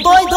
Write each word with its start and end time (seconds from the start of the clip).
doido! 0.00 0.36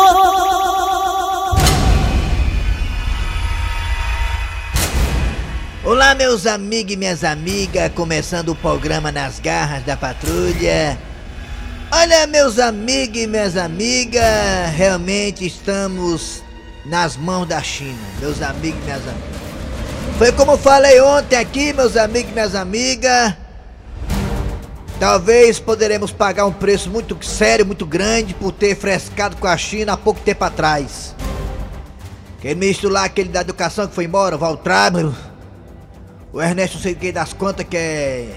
Olá, 5.83 6.15
meus 6.15 6.47
amigos 6.47 6.93
e 6.93 6.97
minhas 6.97 7.23
amigas, 7.23 7.91
começando 7.93 8.49
o 8.49 8.55
programa 8.55 9.11
Nas 9.11 9.39
Garras 9.39 9.83
da 9.83 9.95
Patrulha. 9.95 10.97
Olha, 11.91 12.25
meus 12.25 12.57
amigos 12.57 13.21
e 13.21 13.27
minhas 13.27 13.55
amigas, 13.55 14.23
realmente 14.75 15.45
estamos 15.45 16.43
nas 16.85 17.15
mãos 17.15 17.47
da 17.47 17.61
China, 17.61 18.01
meus 18.19 18.41
amigos 18.41 18.79
e 18.81 18.83
minhas 18.83 19.01
amigas. 19.07 19.35
Foi 20.17 20.31
como 20.31 20.57
falei 20.57 20.99
ontem 21.01 21.35
aqui, 21.35 21.71
meus 21.71 21.95
amigos 21.95 22.31
e 22.31 22.33
minhas 22.33 22.55
amigas. 22.55 23.44
Talvez 24.99 25.59
poderemos 25.59 26.11
pagar 26.11 26.45
um 26.45 26.53
preço 26.53 26.89
muito 26.89 27.17
sério, 27.23 27.65
muito 27.65 27.85
grande 27.85 28.33
por 28.33 28.51
ter 28.51 28.75
frescado 28.75 29.35
com 29.35 29.47
a 29.47 29.57
China 29.57 29.93
há 29.93 29.97
pouco 29.97 30.21
tempo 30.21 30.43
atrás. 30.43 31.13
Aquele 32.37 32.55
ministro 32.55 32.89
lá, 32.89 33.03
aquele 33.03 33.29
da 33.29 33.41
educação 33.41 33.87
que 33.87 33.93
foi 33.93 34.05
embora, 34.05 34.35
o 34.35 34.39
Valtrámero. 34.39 35.13
O 36.31 36.41
Ernesto 36.41 36.75
não 36.75 36.83
sei 36.83 36.93
o 36.93 36.95
que 36.95 37.11
das 37.11 37.33
contas 37.33 37.65
que 37.67 37.75
é, 37.75 38.29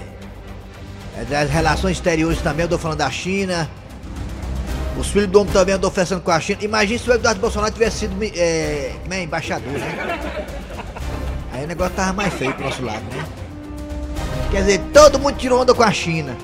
é 1.17 1.25
das 1.25 1.49
relações 1.49 1.97
exteriores 1.97 2.41
também, 2.41 2.63
eu 2.63 2.69
tô 2.69 2.77
falando 2.77 2.97
da 2.97 3.09
China. 3.09 3.69
Os 4.97 5.07
filhos 5.07 5.29
do 5.29 5.39
homem 5.39 5.53
também 5.53 5.75
andam 5.75 5.89
oferecendo 5.89 6.21
com 6.21 6.31
a 6.31 6.39
China. 6.41 6.59
Imagina 6.61 6.99
se 6.99 7.09
o 7.09 7.13
Eduardo 7.13 7.39
Bolsonaro 7.39 7.71
tivesse 7.71 7.99
sido 7.99 8.21
é, 8.21 8.95
é, 9.09 9.23
embaixador, 9.23 9.71
né? 9.71 10.19
Aí 11.53 11.63
o 11.63 11.67
negócio 11.67 11.93
tava 11.95 12.11
mais 12.11 12.33
feio 12.33 12.53
pro 12.53 12.65
nosso 12.65 12.83
lado, 12.83 13.03
né? 13.15 13.25
Quer 14.51 14.61
dizer, 14.61 14.79
todo 14.91 15.19
mundo 15.19 15.37
tirou 15.37 15.61
onda 15.61 15.75
com 15.75 15.83
a 15.83 15.91
China. 15.91 16.35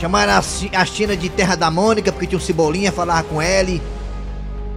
Chamaram 0.00 0.32
a, 0.32 0.84
China 0.84 1.16
de 1.16 1.28
Terra 1.28 1.56
da 1.56 1.70
Mônica, 1.70 2.10
porque 2.10 2.26
tinha 2.26 2.38
um 2.38 2.40
cebolinha, 2.40 2.90
falava 2.90 3.22
com 3.24 3.42
ele. 3.42 3.82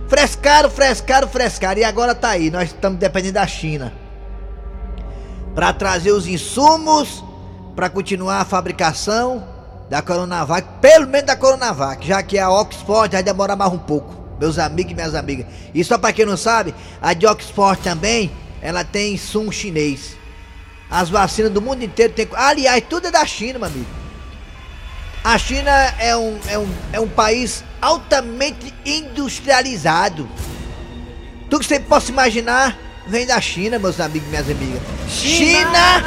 Frescaram, 0.08 0.70
frescaram, 0.70 1.28
frescaram. 1.28 1.80
E 1.80 1.84
agora 1.84 2.14
tá 2.14 2.30
aí, 2.30 2.50
nós 2.50 2.70
estamos 2.70 3.00
dependendo 3.00 3.36
da 3.36 3.48
China. 3.48 3.94
Para 5.56 5.72
trazer 5.74 6.12
os 6.12 6.28
insumos, 6.28 7.24
para 7.74 7.90
continuar 7.90 8.42
a 8.42 8.46
fabricação 8.46 9.48
da 9.90 10.02
Coronavac, 10.02 10.68
pelo 10.82 11.08
menos 11.08 11.28
da 11.28 11.36
Coronavac, 11.36 12.06
já 12.06 12.22
que 12.22 12.38
a 12.38 12.50
Oxford 12.50 13.14
vai 13.14 13.24
demorar 13.24 13.56
mais 13.56 13.72
um 13.72 13.78
pouco. 13.78 14.14
Meus 14.40 14.60
amigos 14.60 14.92
e 14.92 14.96
minhas 14.96 15.16
amigas. 15.16 15.46
E 15.74 15.84
só 15.84 15.98
para 15.98 16.12
quem 16.12 16.26
não 16.26 16.36
sabe, 16.36 16.76
a 17.02 17.14
de 17.14 17.26
Oxford 17.26 17.82
também, 17.82 18.30
ela 18.62 18.84
tem 18.84 19.14
insumo 19.14 19.52
chinês. 19.54 20.17
As 20.90 21.10
vacinas 21.10 21.52
do 21.52 21.62
mundo 21.62 21.84
inteiro 21.84 22.14
tem. 22.14 22.28
Aliás, 22.34 22.84
tudo 22.90 23.08
é 23.08 23.12
da 23.12 23.26
China, 23.26 23.60
meu 23.60 23.68
amigo. 23.68 23.86
A 25.24 25.38
China 25.38 25.72
é 26.00 26.16
um, 26.16 26.40
é 26.48 26.58
um, 26.58 26.70
é 26.94 27.00
um 27.00 27.08
país 27.08 27.64
altamente 27.82 28.74
industrializado. 28.86 30.30
Tudo 31.50 31.60
que 31.60 31.66
você 31.66 31.80
possa 31.80 32.12
imaginar 32.12 32.78
vem 33.08 33.26
da 33.26 33.40
China, 33.42 33.78
meus 33.78 34.00
amigos 34.00 34.28
e 34.28 34.32
minhas 34.32 34.50
amigas. 34.50 34.82
China! 35.10 36.04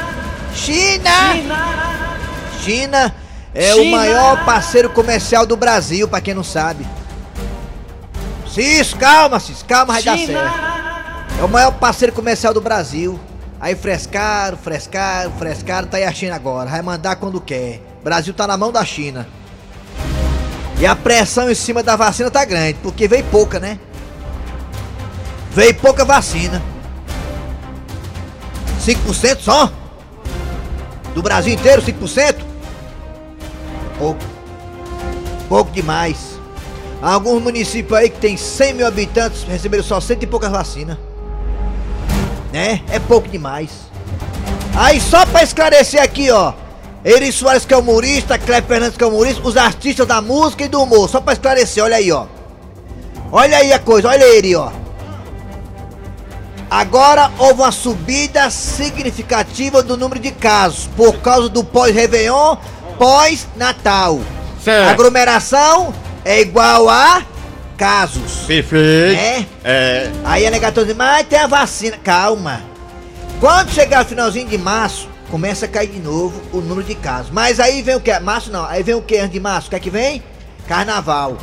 China! 0.54 1.10
China, 1.34 2.20
China 2.64 3.14
é 3.54 3.72
China. 3.72 3.82
o 3.82 3.90
maior 3.90 4.44
parceiro 4.44 4.90
comercial 4.90 5.46
do 5.46 5.56
Brasil, 5.56 6.08
para 6.08 6.20
quem 6.20 6.34
não 6.34 6.44
sabe. 6.44 6.86
Cis, 8.52 8.94
calma, 8.94 9.38
Cis, 9.38 9.62
calma, 9.62 9.94
vai 9.94 10.02
China. 10.02 10.32
dar 10.32 10.50
certo. 10.50 11.40
É 11.40 11.44
o 11.44 11.48
maior 11.48 11.72
parceiro 11.72 12.12
comercial 12.12 12.52
do 12.52 12.60
Brasil. 12.60 13.18
Aí 13.60 13.76
frescaram, 13.76 14.56
frescaram, 14.56 15.30
frescaram, 15.32 15.86
tá 15.86 15.98
aí 15.98 16.04
a 16.04 16.12
China 16.12 16.34
agora. 16.34 16.70
Vai 16.70 16.80
mandar 16.80 17.16
quando 17.16 17.38
quer. 17.42 17.82
Brasil 18.02 18.32
tá 18.32 18.46
na 18.46 18.56
mão 18.56 18.72
da 18.72 18.82
China. 18.86 19.28
E 20.78 20.86
a 20.86 20.96
pressão 20.96 21.50
em 21.50 21.54
cima 21.54 21.82
da 21.82 21.94
vacina 21.94 22.30
tá 22.30 22.42
grande, 22.46 22.78
porque 22.82 23.06
veio 23.06 23.22
pouca, 23.24 23.60
né? 23.60 23.78
Veio 25.50 25.74
pouca 25.74 26.06
vacina. 26.06 26.62
5% 28.80 29.40
só? 29.40 29.70
Do 31.14 31.22
Brasil 31.22 31.52
inteiro, 31.52 31.82
5%? 31.82 32.36
Pouco. 33.98 34.24
Pouco 35.50 35.70
demais. 35.70 36.40
Alguns 37.02 37.42
municípios 37.42 37.98
aí 37.98 38.08
que 38.08 38.18
tem 38.18 38.38
100 38.38 38.72
mil 38.72 38.86
habitantes 38.86 39.42
receberam 39.42 39.84
só 39.84 40.00
cento 40.00 40.22
e 40.22 40.26
poucas 40.26 40.50
vacinas 40.50 40.96
né? 42.52 42.80
É 42.90 42.98
pouco 42.98 43.28
demais. 43.28 43.70
Aí 44.74 45.00
só 45.00 45.26
pra 45.26 45.42
esclarecer 45.42 46.02
aqui, 46.02 46.30
ó. 46.30 46.52
Eri 47.04 47.32
Soares 47.32 47.64
que 47.64 47.72
é 47.72 47.76
humorista, 47.76 48.38
Cleber 48.38 48.68
Fernandes 48.68 48.96
que 48.96 49.02
é 49.02 49.06
humorista, 49.06 49.40
os 49.42 49.56
artistas 49.56 50.06
da 50.06 50.20
música 50.20 50.64
e 50.64 50.68
do 50.68 50.82
humor. 50.82 51.08
Só 51.08 51.20
pra 51.20 51.32
esclarecer, 51.32 51.82
olha 51.82 51.96
aí, 51.96 52.12
ó. 52.12 52.26
Olha 53.32 53.56
aí 53.56 53.72
a 53.72 53.78
coisa, 53.78 54.08
olha 54.08 54.24
ele, 54.24 54.54
ó. 54.54 54.70
Agora 56.70 57.32
houve 57.38 57.62
uma 57.62 57.72
subida 57.72 58.48
significativa 58.50 59.82
do 59.82 59.96
número 59.96 60.20
de 60.20 60.30
casos 60.30 60.88
por 60.96 61.14
causa 61.18 61.48
do 61.48 61.64
pós-Réveillon, 61.64 62.56
pós-Natal. 62.98 64.20
Aglomeração 64.88 65.92
é 66.24 66.40
igual 66.40 66.88
a 66.88 67.22
casos. 67.80 68.44
Perfeito. 68.46 69.16
Né? 69.16 69.46
É. 69.64 70.10
Aí 70.22 70.46
a 70.46 70.50
negação 70.50 70.84
diz, 70.84 70.94
mas 70.94 71.26
tem 71.26 71.38
a 71.38 71.46
vacina. 71.46 71.96
Calma. 71.96 72.60
Quando 73.40 73.70
chegar 73.70 74.04
o 74.04 74.06
finalzinho 74.06 74.46
de 74.46 74.58
março, 74.58 75.08
começa 75.30 75.64
a 75.64 75.68
cair 75.68 75.88
de 75.88 75.98
novo 75.98 76.42
o 76.52 76.60
número 76.60 76.86
de 76.86 76.94
casos. 76.94 77.30
Mas 77.32 77.58
aí 77.58 77.80
vem 77.80 77.94
o 77.94 78.00
que? 78.00 78.16
Março 78.20 78.52
não. 78.52 78.66
Aí 78.66 78.82
vem 78.82 78.94
o 78.94 79.00
que 79.00 79.16
antes 79.16 79.32
de 79.32 79.40
março? 79.40 79.68
O 79.68 79.70
que 79.70 79.76
é 79.76 79.80
que 79.80 79.88
vem? 79.88 80.22
Carnaval. 80.68 81.38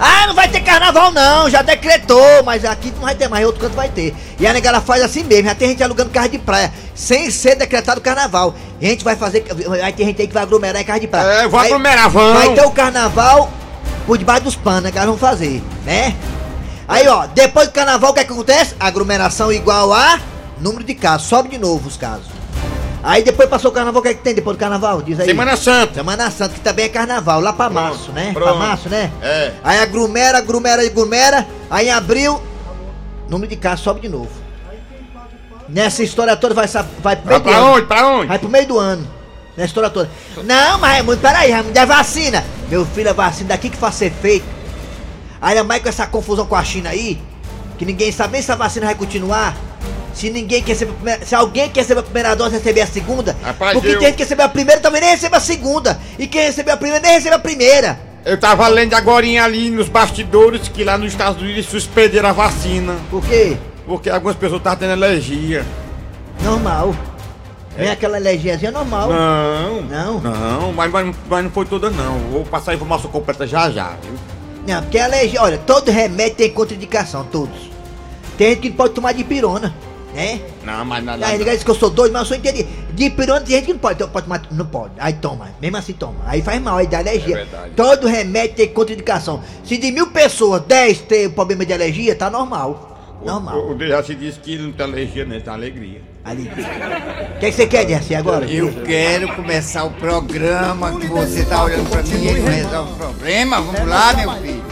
Ah, 0.00 0.28
não 0.28 0.34
vai 0.34 0.48
ter 0.48 0.60
carnaval 0.60 1.10
não, 1.10 1.50
já 1.50 1.60
decretou, 1.60 2.44
mas 2.44 2.64
aqui 2.64 2.92
não 2.92 3.00
vai 3.00 3.16
ter 3.16 3.26
mais, 3.26 3.44
outro 3.44 3.60
canto 3.60 3.74
vai 3.74 3.88
ter. 3.88 4.14
E 4.38 4.46
a 4.46 4.52
negada 4.52 4.80
faz 4.80 5.02
assim 5.02 5.24
mesmo, 5.24 5.48
já 5.48 5.56
tem 5.56 5.70
gente 5.70 5.82
alugando 5.82 6.10
carro 6.10 6.28
de 6.28 6.38
praia, 6.38 6.72
sem 6.94 7.32
ser 7.32 7.56
decretado 7.56 8.00
carnaval. 8.00 8.54
E 8.80 8.86
a 8.86 8.90
gente 8.90 9.02
vai 9.02 9.16
fazer, 9.16 9.44
vai 9.68 9.92
ter 9.92 10.04
gente 10.04 10.22
aí 10.22 10.28
que 10.28 10.34
vai 10.34 10.44
aglomerar 10.44 10.80
em 10.80 10.84
carro 10.84 11.00
de 11.00 11.08
praia. 11.08 11.42
É, 11.42 11.48
vou 11.48 11.58
aglomerar, 11.58 12.08
vamos. 12.08 12.44
Vai 12.44 12.54
ter 12.54 12.64
o 12.64 12.70
carnaval 12.70 13.50
por 14.08 14.16
debaixo 14.16 14.44
dos 14.44 14.56
panos, 14.56 14.84
né, 14.84 14.90
que 14.90 14.96
elas 14.96 15.10
vão 15.10 15.18
fazer, 15.18 15.62
né? 15.84 16.16
Aí, 16.88 17.06
ó, 17.06 17.26
depois 17.26 17.68
do 17.68 17.74
carnaval, 17.74 18.10
o 18.10 18.14
que, 18.14 18.20
é 18.20 18.24
que 18.24 18.32
acontece? 18.32 18.74
Aglomeração 18.80 19.52
igual 19.52 19.92
a 19.92 20.18
número 20.58 20.82
de 20.82 20.94
casos, 20.94 21.28
sobe 21.28 21.50
de 21.50 21.58
novo 21.58 21.86
os 21.86 21.98
casos. 21.98 22.26
Aí 23.02 23.22
depois 23.22 23.46
passou 23.50 23.70
o 23.70 23.74
carnaval, 23.74 24.00
o 24.00 24.02
que 24.02 24.08
é 24.08 24.14
que 24.14 24.22
tem 24.22 24.34
depois 24.34 24.56
do 24.56 24.60
carnaval? 24.60 25.02
Diz 25.02 25.20
aí. 25.20 25.26
Semana 25.26 25.58
Santa. 25.58 25.92
Semana 25.92 26.30
Santa, 26.30 26.54
que 26.54 26.60
também 26.60 26.86
é 26.86 26.88
carnaval, 26.88 27.38
lá 27.38 27.52
pra 27.52 27.68
Pronto, 27.68 27.82
março, 27.84 28.12
né? 28.12 28.30
pronto. 28.32 28.48
Pra 28.48 28.54
março, 28.58 28.88
né? 28.88 29.12
É. 29.20 29.52
Aí 29.62 29.78
aglomera, 29.78 30.38
aglomera, 30.38 30.82
aglomera. 30.82 31.46
Aí 31.70 31.88
em 31.88 31.90
abril, 31.90 32.42
número 33.28 33.50
de 33.50 33.56
casos 33.56 33.84
sobe 33.84 34.00
de 34.00 34.08
novo. 34.08 34.30
Nessa 35.68 36.02
história 36.02 36.34
toda 36.34 36.54
vai, 36.54 36.66
vai 37.02 37.14
pro 37.14 37.28
meio 37.28 37.40
do 37.40 37.44
pra 37.44 37.58
ano. 37.58 37.72
onde? 37.74 37.86
Pra 37.86 38.06
onde? 38.06 38.26
Vai 38.26 38.38
pro 38.38 38.48
meio 38.48 38.66
do 38.66 38.78
ano. 38.78 39.06
Nessa 39.58 39.66
história 39.70 39.90
toda. 39.90 40.08
Não, 40.44 40.78
mas 40.78 40.92
Raimundo, 40.92 41.18
peraí, 41.18 41.50
Raimundo, 41.50 41.76
é 41.76 41.84
vacina. 41.84 42.44
Meu 42.70 42.86
filho, 42.86 43.10
a 43.10 43.12
vacina 43.12 43.48
daqui 43.48 43.68
que 43.68 43.76
faz 43.76 43.96
ser 43.96 44.12
feito. 44.12 44.46
Ainda 45.42 45.64
mais 45.64 45.82
com 45.82 45.88
essa 45.88 46.06
confusão 46.06 46.46
com 46.46 46.54
a 46.54 46.62
China 46.62 46.90
aí, 46.90 47.20
que 47.76 47.84
ninguém 47.84 48.12
sabe 48.12 48.34
nem 48.34 48.42
se 48.42 48.52
a 48.52 48.54
vacina 48.54 48.86
vai 48.86 48.94
continuar. 48.94 49.56
Se 50.14 50.30
ninguém 50.30 50.62
quer 50.62 50.72
receber 50.72 51.18
se 51.26 51.34
alguém 51.34 51.68
quer 51.70 51.80
receber 51.80 52.00
a 52.00 52.02
primeira 52.04 52.34
dose 52.36 52.54
receber 52.56 52.80
a 52.82 52.86
segunda, 52.86 53.36
Rapaz, 53.42 53.72
porque 53.72 53.88
eu- 53.88 53.98
tem 53.98 54.06
gente 54.08 54.16
que 54.16 54.22
recebeu 54.22 54.46
a 54.46 54.48
primeira 54.48 54.80
também 54.80 55.00
nem 55.00 55.10
recebe 55.10 55.36
a 55.36 55.40
segunda. 55.40 55.98
E 56.18 56.26
quem 56.28 56.42
recebeu 56.42 56.74
a 56.74 56.76
primeira 56.76 57.00
nem 57.04 57.14
recebe 57.14 57.34
a 57.34 57.38
primeira. 57.40 57.98
Eu 58.24 58.38
tava 58.38 58.66
lendo 58.68 58.94
agora 58.94 59.26
ali 59.42 59.70
nos 59.70 59.88
bastidores 59.88 60.68
que 60.68 60.84
lá 60.84 60.96
nos 60.96 61.12
Estados 61.12 61.40
Unidos 61.42 61.66
suspenderam 61.66 62.28
a 62.28 62.32
vacina. 62.32 62.94
Por 63.10 63.24
quê? 63.24 63.56
Porque 63.86 64.08
algumas 64.08 64.36
pessoas 64.36 64.60
estavam 64.60 64.78
tendo 64.78 64.92
alergia. 64.92 65.64
Normal. 66.42 66.94
Vem 67.78 67.90
aquela 67.90 68.16
alergiazinha 68.16 68.72
normal. 68.72 69.08
Não. 69.08 69.82
Não? 69.82 70.20
Não, 70.20 70.72
mas, 70.72 70.90
mas, 70.90 71.16
mas 71.28 71.44
não 71.44 71.50
foi 71.50 71.64
toda 71.64 71.88
não. 71.90 72.18
Vou 72.30 72.44
passar 72.44 72.72
a 72.72 72.74
informação 72.74 73.08
completa 73.08 73.46
já 73.46 73.70
já, 73.70 73.90
viu? 74.02 74.14
Não, 74.66 74.82
porque 74.82 74.98
a 74.98 75.04
alergia, 75.04 75.40
olha, 75.40 75.58
todo 75.58 75.90
remédio 75.90 76.36
tem 76.36 76.50
contraindicação, 76.50 77.24
todos. 77.24 77.70
Tem 78.36 78.50
gente 78.50 78.60
que 78.62 78.70
pode 78.70 78.94
tomar 78.94 79.12
de 79.12 79.22
pirona, 79.22 79.72
né? 80.12 80.40
Não, 80.64 80.84
mas 80.84 81.04
nada. 81.04 81.24
Aí 81.24 81.38
ninguém 81.38 81.54
diz 81.54 81.62
que 81.62 81.70
eu 81.70 81.74
sou 81.74 81.88
doido, 81.88 82.12
mas 82.12 82.22
eu 82.22 82.26
sou 82.26 82.36
entendido. 82.36 82.68
De 82.92 83.10
pirona 83.10 83.40
tem 83.40 83.56
gente 83.56 83.66
que 83.66 83.72
não 83.72 83.78
pode, 83.78 83.94
então 83.94 84.08
pode 84.08 84.26
tomar, 84.26 84.42
não 84.50 84.66
pode. 84.66 84.92
Aí 84.98 85.12
toma, 85.12 85.50
mesmo 85.60 85.76
assim 85.76 85.92
toma. 85.92 86.16
Aí 86.26 86.42
faz 86.42 86.60
mal, 86.60 86.78
aí 86.78 86.86
dá 86.86 86.98
alergia. 86.98 87.34
É 87.34 87.44
verdade. 87.44 87.70
Todo 87.76 88.08
remédio 88.08 88.56
tem 88.56 88.68
contraindicação. 88.68 89.40
Se 89.62 89.76
de 89.76 89.92
mil 89.92 90.08
pessoas, 90.08 90.62
10 90.62 91.00
tem 91.02 91.30
problema 91.30 91.64
de 91.64 91.72
alergia, 91.72 92.16
tá 92.16 92.28
normal. 92.28 93.18
Normal. 93.24 93.58
O, 93.58 93.70
o 93.70 93.74
Dejaci 93.74 94.14
disse 94.14 94.38
que 94.40 94.58
não 94.58 94.72
tem 94.72 94.84
alergia, 94.84 95.24
né? 95.24 95.40
Tem 95.40 95.52
alegria. 95.52 96.02
Ali. 96.28 96.42
O 96.42 97.38
que, 97.38 97.46
é 97.46 97.50
que 97.50 97.52
você 97.52 97.66
quer, 97.66 97.86
Dercy, 97.86 98.14
agora? 98.14 98.44
Eu 98.44 98.70
quero 98.84 99.34
começar 99.34 99.84
o 99.84 99.90
programa 99.92 100.92
que 100.92 101.06
você 101.06 101.42
tá 101.42 101.64
olhando 101.64 101.88
pra 101.88 102.02
mim 102.02 102.26
e 102.26 102.38
não 102.38 102.50
resolve 102.50 102.92
o 102.92 102.96
problema. 102.96 103.60
Vamos 103.62 103.88
lá, 103.88 104.12
meu 104.12 104.30
filho. 104.32 104.62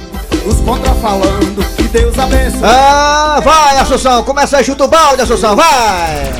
Os 0.45 0.61
contra 0.61 0.93
falando 0.97 1.77
que 1.77 1.85
Deus 1.85 2.19
abençoe. 2.19 2.61
Ah, 2.63 3.41
vai, 3.43 3.79
Assunção, 3.79 4.23
começa 4.23 4.59
a 4.59 4.63
chuta 4.63 4.85
o 4.85 4.89
balde, 4.89 5.23
Assunção, 5.23 5.57
vai! 5.57 6.31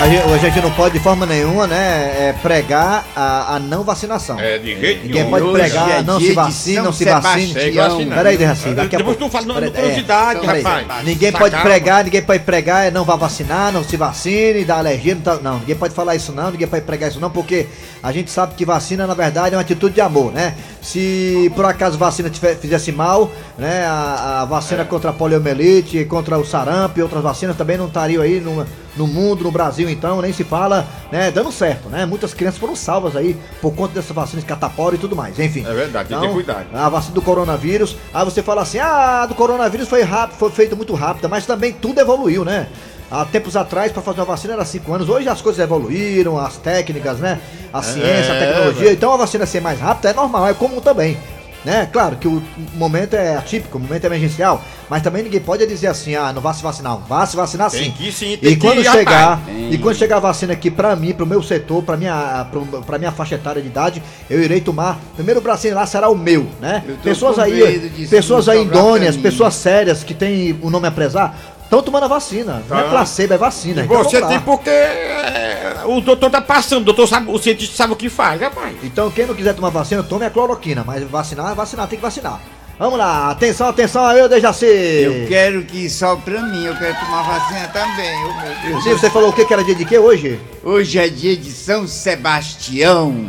A 0.00 0.38
gente, 0.38 0.62
não 0.62 0.70
pode 0.70 0.94
de 0.94 1.04
forma 1.04 1.26
nenhuma, 1.26 1.66
né, 1.66 2.28
é, 2.30 2.34
pregar 2.40 3.04
a, 3.14 3.56
a 3.56 3.58
não 3.58 3.84
vacinação. 3.84 4.40
É, 4.40 4.56
de 4.56 4.80
jeito 4.80 5.06
Ninguém 5.06 5.28
pode 5.28 5.44
Hoje 5.44 5.52
pregar, 5.60 5.90
é 5.90 6.02
não 6.02 6.18
se 6.18 6.32
São 6.74 6.84
não 6.84 6.92
se 6.92 7.04
vacina. 7.04 8.14
Peraí, 8.16 8.38
Derraci, 8.38 8.70
daqui 8.70 8.94
a 8.96 8.98
Depois 8.98 9.18
pouco. 9.18 9.30
tu 9.30 9.46
fala 9.46 9.70
curiosidade, 9.70 10.38
é, 10.40 10.46
peraí. 10.46 10.62
rapaz. 10.62 11.04
Ninguém 11.04 11.30
pode 11.32 11.54
pregar, 11.56 12.04
ninguém 12.04 12.22
pode 12.22 12.42
pregar, 12.44 12.86
é, 12.86 12.90
não 12.90 13.04
vá 13.04 13.14
vacinar, 13.16 13.70
não 13.72 13.84
se 13.84 13.98
vacine, 13.98 14.64
dá 14.64 14.78
alergia, 14.78 15.14
não, 15.14 15.20
tá- 15.20 15.38
não, 15.42 15.58
ninguém 15.58 15.76
pode 15.76 15.92
falar 15.92 16.16
isso 16.16 16.32
não, 16.32 16.50
ninguém 16.50 16.66
pode 16.66 16.84
pregar 16.86 17.10
isso 17.10 17.20
não, 17.20 17.30
porque 17.30 17.66
a 18.02 18.10
gente 18.10 18.30
sabe 18.30 18.54
que 18.54 18.64
vacina, 18.64 19.06
na 19.06 19.12
verdade, 19.14 19.54
é 19.54 19.58
uma 19.58 19.62
atitude 19.62 19.96
de 19.96 20.00
amor, 20.00 20.32
né? 20.32 20.54
Se 20.82 21.52
por 21.54 21.64
acaso 21.66 21.98
vacina 21.98 22.30
tiver- 22.30 22.56
fizesse 22.56 22.90
mal, 22.90 23.30
né, 23.58 23.84
a, 23.84 24.40
a 24.40 24.44
vacina 24.46 24.84
contra 24.84 25.10
a 25.10 25.12
poliomielite, 25.12 26.04
contra 26.06 26.38
o 26.38 26.44
sarampo 26.44 26.98
e 26.98 27.02
outras 27.02 27.22
vacinas 27.22 27.56
também 27.56 27.76
não 27.76 27.86
estariam 27.86 28.22
aí 28.22 28.40
no, 28.40 28.66
no 28.96 29.06
mundo, 29.06 29.44
no 29.44 29.50
Brasil, 29.50 29.90
então, 29.90 30.22
nem 30.22 30.32
se 30.32 30.42
fala, 30.42 30.86
né, 31.12 31.30
dando 31.30 31.52
certo, 31.52 31.88
né? 31.90 32.06
Muitas 32.06 32.32
crianças 32.32 32.58
foram 32.58 32.74
salvas 32.74 33.14
aí 33.14 33.36
por 33.60 33.74
conta 33.74 33.92
dessas 33.94 34.12
vacinas 34.12 34.44
catapora 34.44 34.94
e 34.94 34.98
tudo 34.98 35.14
mais, 35.14 35.38
enfim. 35.38 35.64
É 35.66 35.72
verdade, 35.74 36.08
tem 36.08 36.18
que 36.18 36.26
ter 36.26 36.32
cuidado. 36.32 36.66
A 36.74 36.88
vacina 36.88 37.14
do 37.14 37.22
coronavírus. 37.22 37.96
Aí 38.12 38.24
você 38.24 38.42
fala 38.42 38.62
assim: 38.62 38.78
ah, 38.78 39.22
a 39.22 39.26
do 39.26 39.34
coronavírus 39.34 39.86
foi 39.88 40.02
rápido, 40.02 40.38
foi 40.38 40.50
feita 40.50 40.74
muito 40.74 40.94
rápida, 40.94 41.28
mas 41.28 41.44
também 41.44 41.72
tudo 41.72 42.00
evoluiu, 42.00 42.44
né? 42.44 42.68
Há 43.10 43.24
tempos 43.24 43.56
atrás, 43.56 43.90
para 43.90 44.02
fazer 44.02 44.20
uma 44.20 44.26
vacina 44.26 44.52
era 44.54 44.64
5 44.64 44.94
anos. 44.94 45.08
Hoje 45.08 45.28
as 45.28 45.42
coisas 45.42 45.62
evoluíram, 45.62 46.38
as 46.38 46.56
técnicas, 46.56 47.18
né? 47.18 47.40
A 47.72 47.82
ciência, 47.82 48.32
a 48.32 48.36
É, 48.36 48.46
tecnologia. 48.46 48.92
Então 48.92 49.12
a 49.12 49.16
vacina 49.16 49.44
ser 49.46 49.60
mais 49.60 49.80
rápida 49.80 50.10
é 50.10 50.14
normal, 50.14 50.46
é 50.46 50.54
comum 50.54 50.80
também. 50.80 51.18
Né? 51.64 51.86
Claro 51.92 52.16
que 52.16 52.26
o 52.26 52.42
momento 52.74 53.14
é 53.14 53.36
atípico, 53.36 53.76
o 53.76 53.80
momento 53.80 54.04
é 54.04 54.06
emergencial, 54.06 54.64
mas 54.88 55.02
também 55.02 55.22
ninguém 55.22 55.40
pode 55.40 55.66
dizer 55.66 55.88
assim, 55.88 56.14
ah, 56.14 56.32
não 56.32 56.40
vá 56.40 56.54
se 56.54 56.62
vacinar, 56.62 56.92
não. 56.92 57.00
vá 57.00 57.26
se 57.26 57.36
vacinar 57.36 57.68
sim. 57.68 57.80
Tem 57.80 57.90
que 57.92 58.10
sim, 58.10 58.38
tem 58.38 58.52
e 58.52 58.56
que 58.56 58.66
quando 58.66 58.80
ir, 58.80 58.90
chegar, 58.90 59.40
e 59.70 59.76
quando 59.76 59.94
chegar 59.94 60.16
a 60.16 60.20
vacina 60.20 60.54
aqui 60.54 60.70
pra 60.70 60.96
mim, 60.96 61.12
pro 61.12 61.26
meu 61.26 61.42
setor, 61.42 61.82
pra 61.82 61.98
minha, 61.98 62.46
pro, 62.50 62.64
pra 62.64 62.96
minha 62.98 63.12
faixa 63.12 63.34
etária 63.34 63.60
de 63.60 63.68
idade, 63.68 64.02
eu 64.30 64.42
irei 64.42 64.62
tomar. 64.62 64.98
Primeiro 65.14 65.42
bracinho 65.42 65.74
lá 65.74 65.84
será 65.84 66.08
o 66.08 66.16
meu, 66.16 66.46
né? 66.62 66.82
Pessoas 67.02 67.38
aí, 67.38 67.90
pessoas 68.08 68.48
aí 68.48 68.64
mim. 68.64 69.22
pessoas 69.22 69.52
sérias 69.54 70.02
que 70.02 70.14
têm 70.14 70.58
o 70.62 70.70
nome 70.70 70.88
a 70.88 70.90
prezar, 70.90 71.38
estão 71.70 71.82
tomando 71.82 72.04
a 72.04 72.08
vacina. 72.08 72.62
Não 72.68 72.78
é 72.78 72.82
Tá. 72.82 72.90
placebo, 72.90 73.32
é 73.34 73.38
vacina. 73.38 73.82
E 73.82 73.84
Então, 73.84 74.02
você 74.02 74.20
tem 74.22 74.40
porque 74.40 74.68
é, 74.68 75.82
o 75.86 76.00
doutor 76.00 76.28
tá 76.28 76.40
passando, 76.40 76.82
o 76.82 76.84
doutor 76.86 77.06
sabe, 77.06 77.30
o 77.30 77.38
cientista 77.38 77.76
sabe 77.76 77.92
o 77.92 77.96
que 77.96 78.08
faz, 78.08 78.40
rapaz. 78.40 78.74
Então 78.82 79.08
quem 79.10 79.24
não 79.24 79.34
quiser 79.34 79.54
tomar 79.54 79.70
vacina, 79.70 80.02
tome 80.02 80.26
a 80.26 80.30
cloroquina, 80.30 80.82
mas 80.84 81.04
vacinar, 81.04 81.54
vacinar, 81.54 81.86
tem 81.86 81.96
que 81.96 82.02
vacinar. 82.02 82.40
Vamos 82.76 82.98
lá, 82.98 83.30
atenção, 83.30 83.68
atenção 83.68 84.04
aí, 84.06 84.26
Dejaci. 84.26 84.64
Eu 84.64 85.28
quero 85.28 85.62
que 85.64 85.88
só 85.88 86.16
pra 86.16 86.40
mim, 86.40 86.64
eu 86.64 86.74
quero 86.74 86.98
tomar 86.98 87.22
vacina 87.22 87.68
também, 87.68 88.16
oh 88.24 88.42
meu 88.42 88.72
Deus. 88.72 88.82
Sim, 88.84 88.92
você 88.94 89.10
falou 89.10 89.28
o 89.28 89.32
que 89.32 89.44
que 89.44 89.52
era 89.52 89.62
dia 89.62 89.74
de 89.74 89.84
quê 89.84 89.98
hoje? 89.98 90.40
Hoje 90.64 90.98
é 90.98 91.06
dia 91.08 91.36
de 91.36 91.52
São 91.52 91.86
Sebastião. 91.86 93.28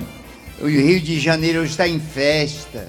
O 0.59 0.67
Rio 0.67 0.99
de 1.01 1.19
Janeiro 1.19 1.59
hoje 1.59 1.71
está 1.71 1.87
em 1.87 1.99
festa. 1.99 2.87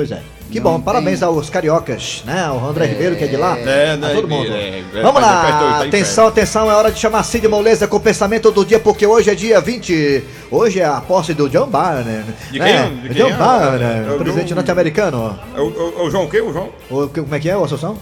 Pois 0.00 0.10
é. 0.12 0.22
Que 0.50 0.58
Não 0.58 0.64
bom, 0.64 0.72
tem- 0.76 0.80
parabéns 0.82 1.22
aos 1.22 1.50
cariocas, 1.50 2.22
né? 2.26 2.50
O 2.50 2.66
André 2.66 2.86
Ribeiro, 2.86 3.14
que 3.16 3.24
é 3.24 3.26
de 3.26 3.36
lá. 3.36 3.56
É, 3.58 3.90
a 3.92 3.96
né, 3.98 4.14
todo 4.14 4.26
mundo. 4.26 4.50
é, 4.50 4.78
é, 4.94 5.02
Vamos 5.02 5.20
lá, 5.20 5.42
tá 5.78 5.84
atenção, 5.84 6.26
atenção, 6.26 6.70
é 6.70 6.74
hora 6.74 6.90
de 6.90 6.98
chamar 6.98 7.22
Cid 7.22 7.46
Moleza 7.48 7.86
com 7.86 7.98
o 7.98 8.00
pensamento 8.00 8.50
do 8.50 8.64
dia, 8.64 8.80
porque 8.80 9.06
hoje 9.06 9.28
é 9.30 9.34
dia 9.34 9.60
20. 9.60 10.24
Hoje 10.50 10.80
é 10.80 10.86
a 10.86 11.02
posse 11.02 11.34
do 11.34 11.50
John 11.50 11.66
Biden. 11.68 12.24
De 12.50 12.58
né? 12.58 12.88
quem? 13.02 13.10
De 13.10 13.14
John 13.14 13.26
quem? 13.26 13.36
Biden, 13.36 14.08
É 14.08 14.14
o 14.14 14.18
presidente 14.18 14.48
John- 14.48 14.54
norte-americano. 14.54 15.38
O, 15.54 15.60
o, 15.60 16.04
o 16.06 16.10
João 16.10 16.24
o 16.24 16.28
quê, 16.30 16.40
o 16.40 16.50
João? 16.52 16.70
O- 16.90 17.06
Como 17.08 17.34
é 17.34 17.38
que 17.38 17.50
é, 17.50 17.56
o 17.56 17.62
Assunção? 17.62 17.96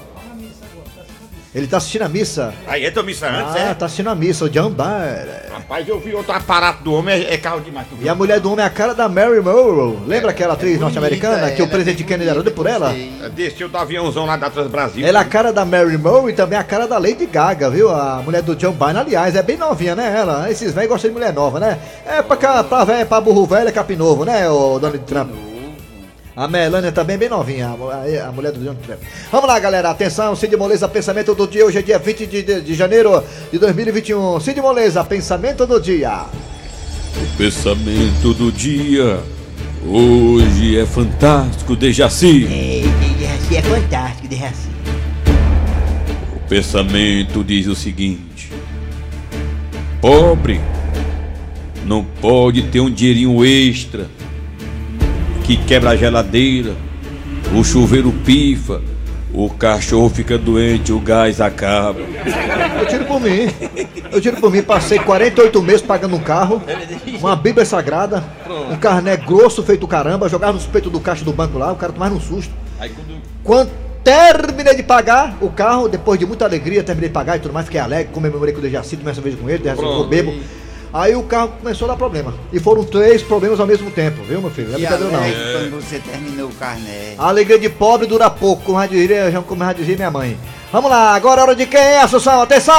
Ele 1.54 1.66
tá 1.66 1.78
assistindo 1.78 2.02
a 2.02 2.08
missa. 2.08 2.52
Aí 2.66 2.84
entra 2.84 3.02
missa 3.02 3.26
antes, 3.26 3.56
Ah, 3.56 3.58
é? 3.70 3.74
tá 3.74 3.86
assistindo 3.86 4.10
a 4.10 4.14
missa, 4.14 4.44
o 4.44 4.50
John 4.50 4.68
Biden. 4.70 5.48
Rapaz, 5.50 5.88
eu 5.88 5.98
vi 5.98 6.14
outro 6.14 6.32
aparato 6.32 6.82
do 6.84 6.92
homem, 6.92 7.14
é, 7.24 7.34
é 7.34 7.38
carro 7.38 7.60
demais. 7.60 7.86
tu 7.88 7.96
viu? 7.96 8.06
E 8.06 8.08
a 8.08 8.14
mulher 8.14 8.38
do 8.38 8.52
homem 8.52 8.62
é 8.62 8.68
a 8.68 8.70
cara 8.70 8.94
da 8.94 9.08
Mary 9.08 9.40
Monroe. 9.40 9.98
Lembra 10.06 10.30
aquela 10.30 10.52
atriz 10.54 10.78
bonita, 10.78 10.84
norte-americana 10.84 11.50
que 11.52 11.62
o 11.62 11.68
presidente 11.68 12.02
é 12.02 12.06
Kennedy 12.06 12.28
era 12.30 12.42
por 12.50 12.66
ela? 12.66 12.90
sei. 12.90 13.10
Desceu 13.34 13.68
do 13.68 13.78
aviãozão 13.78 14.26
lá 14.26 14.36
da 14.36 14.50
Transbrasil. 14.50 15.06
Ela 15.06 15.20
é 15.20 15.22
a 15.22 15.24
cara 15.24 15.52
da 15.52 15.64
Mary 15.64 15.96
Monroe 15.96 16.32
e 16.32 16.34
também 16.34 16.58
a 16.58 16.62
cara 16.64 16.86
da 16.86 16.98
Lady 16.98 17.24
Gaga, 17.26 17.70
viu? 17.70 17.88
A 17.90 18.20
mulher 18.22 18.42
do 18.42 18.54
John 18.54 18.72
Biden, 18.72 18.98
aliás, 18.98 19.34
é 19.34 19.42
bem 19.42 19.56
novinha, 19.56 19.96
né? 19.96 20.14
Ela, 20.18 20.50
esses 20.50 20.72
velhos 20.72 20.90
gostam 20.90 21.10
de 21.10 21.14
mulher 21.14 21.32
nova, 21.32 21.58
né? 21.58 21.78
É 22.06 22.20
pra, 22.20 22.36
cá, 22.36 22.62
pra, 22.62 22.84
véio, 22.84 23.06
pra 23.06 23.20
burro 23.20 23.46
velho 23.46 23.68
é 23.68 23.72
capim 23.72 23.96
novo, 23.96 24.24
né, 24.24 24.48
o 24.50 24.78
Donald 24.78 24.98
Trump? 25.06 25.30
A 26.38 26.46
Melania 26.46 26.92
também 26.92 27.14
é 27.14 27.18
bem 27.18 27.28
novinha, 27.28 27.66
a, 27.66 28.28
a- 28.28 28.30
mulher 28.30 28.52
do 28.52 28.60
Donald 28.60 28.78
Trump. 28.86 29.00
Vamos 29.32 29.48
lá, 29.48 29.58
galera, 29.58 29.90
atenção, 29.90 30.36
Cid 30.36 30.56
Moleza, 30.56 30.86
pensamento 30.88 31.34
do 31.34 31.48
dia. 31.48 31.66
Hoje 31.66 31.78
é 31.80 31.82
dia 31.82 31.98
20 31.98 32.26
de, 32.28 32.42
de, 32.44 32.60
de 32.60 32.74
janeiro 32.76 33.20
de 33.50 33.58
2021. 33.58 34.38
Cid 34.38 34.60
Moleza, 34.60 35.02
pensamento 35.02 35.66
do 35.66 35.80
dia. 35.80 36.26
Pensamento 37.36 38.32
do 38.34 38.52
dia. 38.52 39.18
Hoje 39.84 40.78
é 40.78 40.86
fantástico, 40.86 41.74
Dejaci. 41.74 42.46
Dejaci 43.18 43.56
é 43.56 43.62
fantástico, 43.62 44.28
Dejaci. 44.28 44.68
O 46.36 46.48
pensamento 46.48 47.42
diz 47.42 47.66
o 47.66 47.74
seguinte: 47.74 48.52
Pobre 50.00 50.60
não 51.84 52.04
pode 52.04 52.62
ter 52.62 52.78
um 52.78 52.88
dinheirinho 52.88 53.44
extra 53.44 54.06
que 55.48 55.56
quebra 55.56 55.92
a 55.92 55.96
geladeira, 55.96 56.76
o 57.58 57.64
chuveiro 57.64 58.12
pifa, 58.12 58.82
o 59.32 59.48
cachorro 59.48 60.10
fica 60.10 60.36
doente, 60.36 60.92
o 60.92 61.00
gás 61.00 61.40
acaba. 61.40 62.00
Eu 62.78 62.86
tiro 62.86 63.06
por 63.06 63.18
mim. 63.18 63.48
Eu 64.12 64.20
tiro 64.20 64.36
por 64.36 64.52
mim. 64.52 64.60
Passei 64.60 64.98
48 64.98 65.62
meses 65.62 65.80
pagando 65.80 66.16
um 66.16 66.20
carro, 66.20 66.62
uma 67.18 67.34
Bíblia 67.34 67.64
Sagrada, 67.64 68.22
um 68.70 68.76
carné 68.76 69.16
grosso 69.16 69.62
feito 69.62 69.88
caramba, 69.88 70.28
jogava 70.28 70.52
nos 70.52 70.66
peitos 70.66 70.92
do 70.92 71.00
caixa 71.00 71.24
do 71.24 71.32
banco 71.32 71.56
lá, 71.56 71.72
o 71.72 71.76
cara 71.76 71.94
tomava 71.94 72.14
um 72.14 72.20
susto. 72.20 72.52
Quando... 73.42 73.70
Terminei 74.04 74.74
de 74.74 74.82
pagar 74.82 75.36
o 75.38 75.50
carro, 75.50 75.86
depois 75.86 76.18
de 76.18 76.24
muita 76.24 76.46
alegria, 76.46 76.82
terminei 76.82 77.10
de 77.10 77.12
pagar 77.12 77.36
e 77.36 77.40
tudo 77.40 77.52
mais, 77.52 77.66
fiquei 77.66 77.80
alegre, 77.80 78.10
comemorei 78.10 78.54
com 78.54 78.60
o 78.60 78.62
Dejaci, 78.62 78.96
tomei 78.96 79.12
essa 79.12 79.20
vez 79.20 79.34
com 79.34 79.50
ele, 79.50 79.58
Dejaci 79.58 79.82
ficou 79.82 80.06
bebo. 80.06 80.32
Aí 80.92 81.14
o 81.14 81.22
carro 81.22 81.52
começou 81.60 81.86
a 81.86 81.92
dar 81.92 81.96
problema. 81.96 82.32
E 82.52 82.58
foram 82.58 82.82
três 82.82 83.22
problemas 83.22 83.60
ao 83.60 83.66
mesmo 83.66 83.90
tempo, 83.90 84.22
viu, 84.22 84.40
meu 84.40 84.50
filho? 84.50 84.68
Não 84.68 84.76
é 84.76 84.78
brincadeira 84.78 85.12
não. 85.12 85.18
alegre 85.20 85.52
quando 85.52 85.82
você 85.82 85.98
terminou 85.98 86.48
o 86.48 86.54
carné. 86.54 87.14
A 87.18 87.28
alegria 87.28 87.58
de 87.58 87.68
pobre 87.68 88.06
dura 88.06 88.30
pouco, 88.30 88.62
como 88.64 88.80
já 88.80 88.86
dizia, 88.86 89.44
como 89.46 89.64
já 89.64 89.72
dizia 89.72 89.96
minha 89.96 90.10
mãe. 90.10 90.38
Vamos 90.72 90.90
lá, 90.90 91.14
agora 91.14 91.40
é 91.40 91.44
hora 91.44 91.54
de 91.54 91.66
quem 91.66 91.80
é, 91.80 92.00
Assunção? 92.00 92.42
Atenção! 92.42 92.74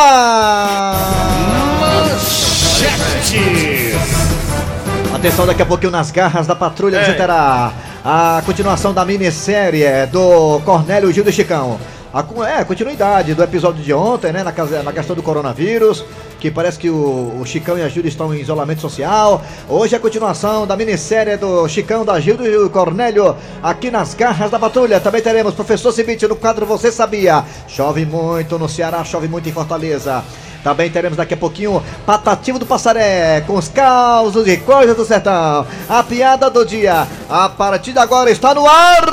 Atenção, 5.13 5.45
daqui 5.45 5.62
a 5.62 5.65
pouquinho 5.65 5.91
nas 5.91 6.12
garras 6.12 6.48
da 6.48 6.55
patrulha 6.55 7.03
você 7.03 7.13
terá 7.13 7.74
a 8.03 8.41
continuação 8.45 8.93
da 8.93 9.03
minissérie 9.03 9.83
do 10.12 10.60
Cornélio 10.62 11.12
Gil 11.12 11.24
do 11.24 11.31
Chicão. 11.31 11.79
A, 12.11 12.25
é, 12.47 12.63
continuidade 12.63 13.35
do 13.35 13.43
episódio 13.43 13.83
de 13.83 13.93
ontem, 13.93 14.31
né? 14.31 14.43
Na, 14.43 14.51
na 14.83 14.91
questão 14.91 15.15
do 15.15 15.21
coronavírus, 15.21 16.03
que 16.39 16.49
parece 16.49 16.79
que 16.79 16.89
o, 16.89 17.39
o 17.39 17.45
Chicão 17.45 17.77
e 17.77 17.83
a 17.83 17.87
Gilda 17.87 18.09
estão 18.09 18.33
em 18.33 18.39
isolamento 18.41 18.81
social. 18.81 19.43
Hoje 19.67 19.93
é 19.93 19.97
a 19.97 20.01
continuação 20.01 20.65
da 20.65 20.75
minissérie 20.75 21.37
do 21.37 21.67
Chicão, 21.67 22.03
da 22.03 22.19
Gilda 22.19 22.47
e 22.47 22.57
o 22.57 22.67
Cornélio, 22.67 23.35
aqui 23.61 23.91
nas 23.91 24.15
garras 24.15 24.49
da 24.49 24.57
patrulha. 24.57 24.99
Também 24.99 25.21
teremos 25.21 25.53
Professor 25.53 25.91
Cibite 25.91 26.27
no 26.27 26.35
quadro 26.35 26.65
Você 26.65 26.91
Sabia. 26.91 27.45
Chove 27.67 28.03
muito 28.07 28.57
no 28.57 28.67
Ceará, 28.67 29.03
chove 29.03 29.27
muito 29.27 29.47
em 29.47 29.51
Fortaleza. 29.51 30.23
Também 30.63 30.89
teremos 30.89 31.17
daqui 31.17 31.33
a 31.33 31.37
pouquinho 31.37 31.81
Patativo 32.05 32.59
do 32.59 32.65
Passaré, 32.65 33.41
com 33.41 33.55
os 33.55 33.69
causos 33.69 34.47
e 34.47 34.57
coisas 34.57 34.95
do 34.95 35.05
sertão. 35.05 35.65
A 35.87 36.03
piada 36.03 36.49
do 36.49 36.65
dia, 36.65 37.07
a 37.29 37.49
partir 37.49 37.93
de 37.93 37.99
agora 37.99 38.29
está 38.29 38.53
no 38.53 38.67
ar! 38.67 39.03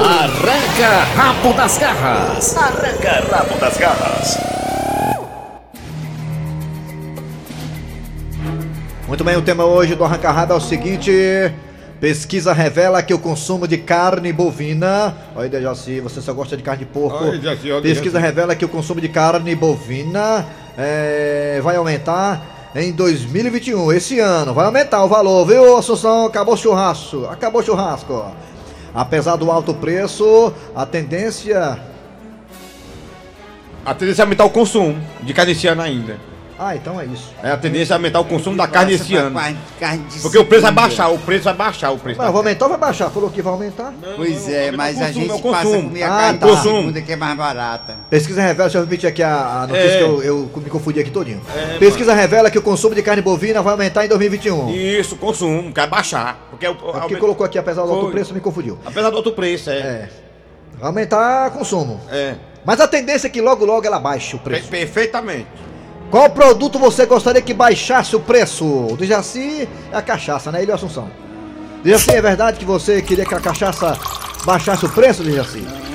Arranca 0.00 1.04
rabo 1.14 1.52
das 1.52 1.78
garras. 1.78 2.56
Arranca 2.56 3.24
rabo 3.30 3.58
das 3.60 3.76
garras. 3.76 4.38
Muito 9.06 9.22
bem, 9.22 9.36
o 9.36 9.42
tema 9.42 9.64
hoje 9.64 9.94
do 9.94 10.02
Arranca 10.02 10.32
Rabo 10.32 10.54
é 10.54 10.56
o 10.56 10.60
seguinte: 10.60 11.12
pesquisa 12.00 12.52
revela 12.52 13.00
que 13.04 13.14
o 13.14 13.18
consumo 13.20 13.68
de 13.68 13.78
carne 13.78 14.32
bovina. 14.32 15.16
Olha, 15.36 15.48
Dejaci, 15.48 16.00
você 16.00 16.20
só 16.20 16.34
gosta 16.34 16.56
de 16.56 16.64
carne 16.64 16.84
de 16.84 16.90
porco. 16.90 17.22
Olha, 17.22 17.38
Dejaci, 17.38 17.70
olha, 17.70 17.82
pesquisa 17.82 18.18
Dejaci. 18.18 18.26
revela 18.26 18.56
que 18.56 18.64
o 18.64 18.68
consumo 18.68 19.00
de 19.00 19.08
carne 19.08 19.54
bovina 19.54 20.44
é, 20.76 21.60
vai 21.62 21.76
aumentar 21.76 22.70
em 22.74 22.92
2021, 22.92 23.92
esse 23.92 24.20
ano. 24.20 24.52
Vai 24.52 24.66
aumentar 24.66 25.02
o 25.04 25.08
valor, 25.08 25.46
viu, 25.46 25.76
Assunção? 25.76 26.26
Acabou 26.26 26.54
o 26.54 26.56
churrasco. 26.56 27.26
Acabou 27.26 27.62
o 27.62 27.64
churrasco. 27.64 28.32
Apesar 28.94 29.36
do 29.36 29.50
alto 29.50 29.74
preço, 29.74 30.52
a 30.74 30.86
tendência 30.86 31.78
A 33.84 33.94
tendência 33.94 34.22
é 34.22 34.24
aumentar 34.24 34.44
o 34.44 34.50
consumo 34.50 34.98
de 35.22 35.32
carne 35.32 35.52
esse 35.52 35.66
ano 35.68 35.80
ainda. 35.80 36.18
Ah, 36.58 36.74
então 36.74 36.98
é 36.98 37.04
isso. 37.04 37.34
É 37.42 37.50
a 37.50 37.56
tendência 37.56 37.92
é 37.92 37.96
aumentar 37.96 38.18
o 38.20 38.24
consumo 38.24 38.56
da 38.56 38.66
carne 38.66 38.94
esse 38.94 39.14
ano. 39.14 39.38
carne- 39.78 40.04
de 40.08 40.20
Porque 40.20 40.38
o 40.38 40.44
preço 40.44 40.62
vai 40.62 40.72
baixar, 40.72 41.08
o 41.08 41.18
preço 41.18 41.44
vai 41.44 41.52
baixar, 41.54 41.90
o 41.90 41.98
preço. 41.98 42.18
Mas 42.18 42.28
vai 42.28 42.36
aumentar 42.36 42.64
ou 42.64 42.70
vai 42.70 42.78
baixar? 42.78 43.10
Falou 43.10 43.28
que 43.30 43.42
vai 43.42 43.52
aumentar. 43.52 43.92
Pois 44.16 44.48
é, 44.48 44.70
não, 44.70 44.78
mas 44.78 44.96
é 44.98 45.00
o 45.00 45.04
a 45.04 45.06
consumo, 45.08 45.20
gente 45.20 45.30
é 45.30 45.34
o 45.34 45.52
passa 45.52 45.68
a 45.68 45.82
comer 45.82 46.02
a 46.02 46.06
Ah, 46.06 46.18
carne 46.20 46.38
tá. 46.38 46.46
da 46.46 46.56
segunda 46.62 47.02
que 47.02 47.12
é 47.12 47.16
mais 47.16 47.36
barata. 47.36 47.96
Pesquisa 48.08 48.40
revela, 48.40 48.68
deixa 48.68 48.78
eu 48.78 48.82
repetir 48.84 49.08
aqui 49.08 49.22
a, 49.22 49.34
a 49.62 49.66
notícia 49.66 49.86
É. 49.88 49.98
que 49.98 50.02
eu, 50.04 50.22
eu 50.22 50.50
me 50.56 50.70
confundi 50.70 50.98
aqui 51.00 51.10
todinho. 51.10 51.42
É, 51.54 51.78
Pesquisa 51.78 52.14
revela 52.14 52.50
que 52.50 52.58
o 52.58 52.62
consumo 52.62 52.94
de 52.94 53.02
carne 53.02 53.20
bovina 53.20 53.60
vai 53.60 53.72
aumentar 53.72 54.04
em 54.06 54.08
2021. 54.08 54.70
Isso, 54.74 55.14
o 55.14 55.18
consumo, 55.18 55.72
quer 55.74 55.86
baixar. 55.88 56.46
Porque 56.50 56.64
é 56.64 56.70
o, 56.70 56.72
É 56.72 57.00
aumenta- 57.00 57.16
colocou 57.20 57.44
aqui, 57.44 57.58
apesar 57.58 57.82
do 57.84 57.90
alto 57.90 58.02
Foi. 58.04 58.12
preço, 58.12 58.32
me 58.32 58.40
confundiu. 58.40 58.78
Apesar 58.84 59.10
do 59.10 59.16
outro 59.16 59.32
preço, 59.32 59.68
é. 59.68 59.74
É. 59.74 60.08
Vai 60.78 60.88
aumentar 60.88 61.50
consumo. 61.50 62.00
É. 62.10 62.34
Mas 62.64 62.80
a 62.80 62.88
tendência 62.88 63.28
é 63.28 63.30
que 63.30 63.40
logo 63.40 63.64
logo 63.64 63.86
ela 63.86 63.98
baixe 63.98 64.34
o 64.34 64.38
Per- 64.38 64.54
preço. 64.54 64.68
perfeitamente. 64.68 65.46
Qual 66.10 66.30
produto 66.30 66.78
você 66.78 67.04
gostaria 67.04 67.42
que 67.42 67.52
baixasse 67.52 68.14
o 68.14 68.20
preço? 68.20 68.64
Do 68.96 69.04
Jaci 69.04 69.68
é 69.92 69.96
a 69.96 70.02
cachaça, 70.02 70.52
né? 70.52 70.64
O 70.64 70.72
Assunção. 70.72 71.10
Jaci, 71.84 72.10
é 72.10 72.22
verdade 72.22 72.58
que 72.58 72.64
você 72.64 73.02
queria 73.02 73.24
que 73.24 73.34
a 73.34 73.40
cachaça 73.40 73.98
baixasse 74.44 74.84
o 74.86 74.88
preço, 74.88 75.22
quero 75.22 75.44
que 75.44 75.85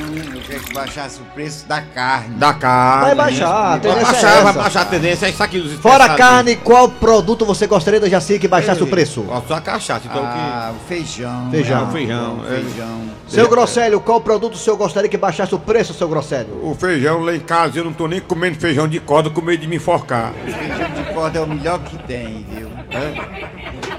baixasse 0.73 1.19
o 1.21 1.25
preço 1.33 1.65
da 1.67 1.81
carne. 1.81 2.35
Da 2.35 2.53
carne. 2.53 3.05
Vai 3.05 3.15
baixar, 3.15 3.47
a 3.47 3.69
Vai 3.71 3.79
tendência 3.79 4.01
é 4.01 4.11
baixar, 4.11 4.31
vai 4.41 4.51
essa. 4.51 4.59
baixar 4.61 4.81
a 4.81 4.85
tendência, 4.85 5.25
é 5.25 5.29
isso 5.29 5.43
aqui. 5.43 5.57
Os 5.59 5.73
Fora 5.73 6.09
carne, 6.15 6.55
qual 6.55 6.89
produto 6.89 7.45
você 7.45 7.67
gostaria 7.67 7.99
do 7.99 8.09
Jaci 8.09 8.39
que 8.39 8.47
baixasse 8.47 8.81
o 8.83 8.87
preço? 8.87 9.25
Só 9.47 9.55
a 9.55 9.61
cachaça, 9.61 10.01
então 10.05 10.23
Ah, 10.25 10.71
o 10.75 10.87
feijão. 10.87 11.49
Feijão. 11.51 11.81
é, 11.81 11.83
O 11.83 11.91
feijão, 11.91 12.37
o 12.39 12.45
é. 12.45 12.59
feijão. 12.61 13.01
Seu 13.27 13.47
Grosselio, 13.47 13.99
qual 14.01 14.19
produto 14.19 14.55
o 14.55 14.57
senhor 14.57 14.75
gostaria 14.75 15.09
que 15.09 15.17
baixasse 15.17 15.55
o 15.55 15.59
preço, 15.59 15.93
seu 15.93 16.07
Grosselio? 16.07 16.59
que. 16.61 16.65
O 16.67 16.75
feijão 16.75 17.19
lá 17.21 17.33
em 17.35 17.39
casa, 17.39 17.79
eu 17.79 17.85
não 17.85 17.93
tô 17.93 18.07
nem 18.07 18.19
comendo 18.19 18.57
feijão 18.59 18.87
de 18.87 18.99
corda 18.99 19.29
com 19.29 19.41
medo 19.41 19.61
de 19.61 19.67
me 19.67 19.77
enforcar. 19.77 20.31
O 20.45 20.51
feijão 20.51 20.91
de 20.91 21.13
corda 21.13 21.39
é 21.39 21.41
o 21.41 21.47
melhor 21.47 21.79
que 21.79 21.97
tem, 22.03 22.45
viu? 22.49 22.69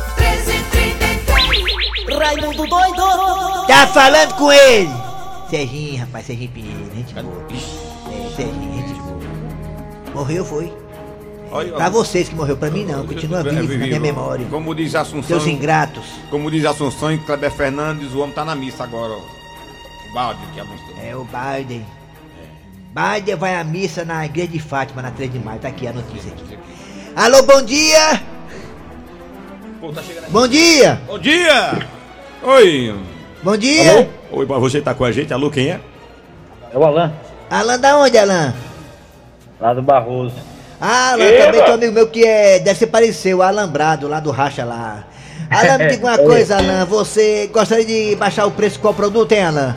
1333 0.06 2.18
Raimundo 2.18 2.66
doido 2.66 3.66
Tá 3.66 3.86
falando 3.88 4.34
com 4.34 4.52
ele! 4.52 4.90
Serginho, 5.50 6.00
rapaz, 6.00 6.26
Serginho 6.26 6.50
Pinheiro, 6.50 6.90
gente 6.94 7.14
boa. 7.14 7.46
Serginho, 8.36 8.74
gente 8.74 8.92
boa. 9.00 9.18
Morreu, 10.14 10.44
foi. 10.44 10.72
Pra 11.74 11.88
vocês 11.88 12.28
que 12.28 12.34
morreu, 12.34 12.56
pra 12.56 12.70
mim 12.70 12.84
não, 12.84 13.06
continua 13.06 13.40
É, 13.40 13.42
vivo 13.44 13.78
na 13.78 13.86
minha 13.86 14.00
memória. 14.00 14.46
Como 14.50 14.74
diz 14.74 14.94
Assunção. 14.94 15.22
Seus 15.40 15.46
ingratos. 15.46 16.04
Como 16.30 16.50
diz 16.50 16.64
Assunção 16.64 17.12
e 17.12 17.18
Kleber 17.18 17.50
Fernandes, 17.50 18.12
o 18.14 18.20
homem 18.20 18.34
tá 18.34 18.44
na 18.44 18.54
missa 18.54 18.84
agora, 18.84 19.12
ó. 19.14 19.18
O 20.10 20.14
balde 20.14 20.40
que 20.54 20.60
abençoou. 20.60 20.96
É 21.02 21.16
o 21.16 21.24
Biden. 21.24 21.84
Biden 22.94 23.36
vai 23.36 23.54
à 23.56 23.64
missa 23.64 24.04
na 24.04 24.24
igreja 24.24 24.48
de 24.48 24.58
Fátima, 24.58 25.02
na 25.02 25.10
3 25.10 25.32
de 25.32 25.38
maio. 25.38 25.60
Tá 25.60 25.68
aqui 25.68 25.86
a 25.86 25.92
notícia 25.92 26.32
aqui. 26.32 26.58
Alô, 27.16 27.42
bom 27.42 27.62
dia! 27.62 28.22
Pô, 29.80 29.92
tá 29.92 30.02
chegando. 30.02 30.30
Bom 30.30 30.46
dia! 30.48 31.00
Bom 31.06 31.18
dia! 31.18 31.86
Oi! 32.42 32.94
Bom 33.42 33.56
dia! 33.56 34.08
Oi, 34.30 34.46
você 34.46 34.80
tá 34.80 34.94
com 34.94 35.04
a 35.04 35.12
gente? 35.12 35.32
Alô, 35.32 35.50
quem 35.50 35.70
é? 35.70 35.80
É 36.72 36.76
o 36.78 36.84
Alan, 36.84 37.12
Alan 37.50 37.78
da 37.78 37.96
onde, 37.96 38.18
Alan? 38.18 38.54
lá 39.60 39.74
do 39.74 39.82
Barroso. 39.82 40.34
Ah, 40.80 41.12
Alan, 41.12 41.24
também 41.24 41.62
tem 41.62 41.70
um 41.70 41.74
amigo 41.74 41.92
meu 41.92 42.06
que 42.08 42.24
é, 42.24 42.58
deve 42.60 42.78
ser 42.78 42.86
parecido, 42.86 43.38
o 43.38 43.42
Alambrado, 43.42 44.06
lá 44.08 44.20
do 44.20 44.30
Racha 44.30 44.64
lá. 44.64 45.04
Alan, 45.50 45.78
me 45.78 45.86
diga 45.90 46.06
uma 46.06 46.18
coisa, 46.18 46.56
Alan, 46.58 46.84
você 46.84 47.48
gostaria 47.52 47.84
de 47.84 48.14
baixar 48.16 48.46
o 48.46 48.50
preço 48.52 48.76
de 48.76 48.80
qual 48.82 48.94
produto, 48.94 49.32
hein, 49.32 49.44
Alan? 49.44 49.76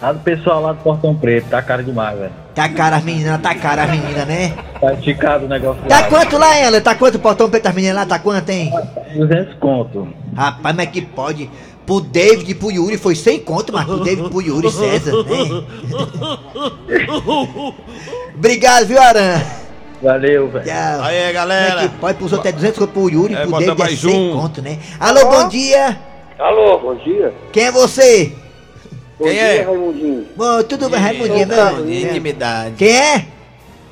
Lá 0.00 0.12
do 0.12 0.20
pessoal 0.20 0.62
lá 0.62 0.72
do 0.72 0.78
Portão 0.80 1.12
Preto, 1.16 1.48
tá 1.50 1.60
cara 1.60 1.82
demais, 1.82 2.16
velho. 2.16 2.30
Tá 2.54 2.68
cara 2.68 2.96
as 2.96 3.02
meninas, 3.04 3.40
tá 3.40 3.52
cara 3.54 3.82
as 3.82 3.90
meninas, 3.90 4.26
né? 4.28 4.54
Tá 4.80 4.92
esticado 4.94 5.46
o 5.46 5.48
negócio 5.48 5.82
Tá 5.88 6.02
lá. 6.02 6.06
quanto 6.08 6.38
lá, 6.38 6.66
Alan? 6.66 6.80
Tá 6.80 6.94
quanto 6.94 7.16
o 7.16 7.18
portão 7.18 7.50
preto 7.50 7.64
das 7.64 7.74
meninas 7.74 7.96
lá? 7.96 8.06
Tá 8.06 8.18
quanto, 8.20 8.48
hein? 8.48 8.72
200 9.16 9.54
conto. 9.58 10.06
Rapaz, 10.36 10.76
mas 10.76 10.88
que 10.90 11.02
pode? 11.02 11.50
Pro 11.84 12.00
David 12.00 12.48
e 12.48 12.54
pro 12.54 12.70
Yuri 12.70 12.96
foi 12.96 13.16
sem 13.16 13.40
conto, 13.40 13.72
mas 13.72 13.84
pro 13.86 13.98
David 14.04 14.26
e 14.26 14.30
pro 14.30 14.40
Yuri 14.42 14.70
César, 14.70 15.12
né? 15.24 15.64
Obrigado, 18.36 18.86
viu, 18.86 19.00
Aran? 19.02 19.40
Valeu, 20.02 20.48
velho. 20.48 20.64
Tchau. 20.64 20.74
Aí, 21.02 21.16
Como 21.18 21.28
é 21.28 21.32
galera. 21.32 21.80
que 21.82 21.88
pode? 21.96 22.18
Pros 22.18 22.32
outros 22.32 22.48
é 22.52 22.54
200 22.54 22.78
conto 22.78 22.92
pro 22.92 23.10
Yuri, 23.10 23.34
É, 23.34 23.40
pro 23.42 23.50
David 23.52 23.70
é 23.70 23.74
mais 23.74 23.98
100 24.00 24.10
um. 24.30 24.40
conto, 24.40 24.62
né? 24.62 24.78
Alô, 25.00 25.20
bom 25.28 25.48
dia. 25.48 25.98
Alô, 26.38 26.78
bom 26.78 26.94
dia. 26.96 27.32
Quem 27.52 27.64
é 27.64 27.72
você? 27.72 28.32
Quem 29.20 29.36
é? 29.38 29.62
Raimundinho. 29.62 30.26
Bom, 30.36 30.62
tudo 30.62 30.88
bem, 30.88 31.00
Raimundinho, 31.00 31.48
meu? 31.48 31.90
Intimidade. 31.90 32.74
Quem 32.76 32.96
é? 32.96 33.24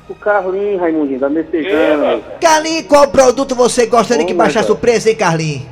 O 0.09 0.15
Carlinho, 0.15 0.79
Raimundinho, 0.79 1.19
da 1.19 1.27
Messejana. 1.27 2.21
Carlinhos, 2.39 2.85
qual 2.87 3.09
produto 3.09 3.53
você 3.53 3.85
gostaria 3.87 4.25
que 4.25 4.33
Ô, 4.33 4.37
baixasse 4.37 4.71
o 4.71 4.75
preço, 4.77 5.09
hein, 5.09 5.15
Carlinhos? 5.15 5.63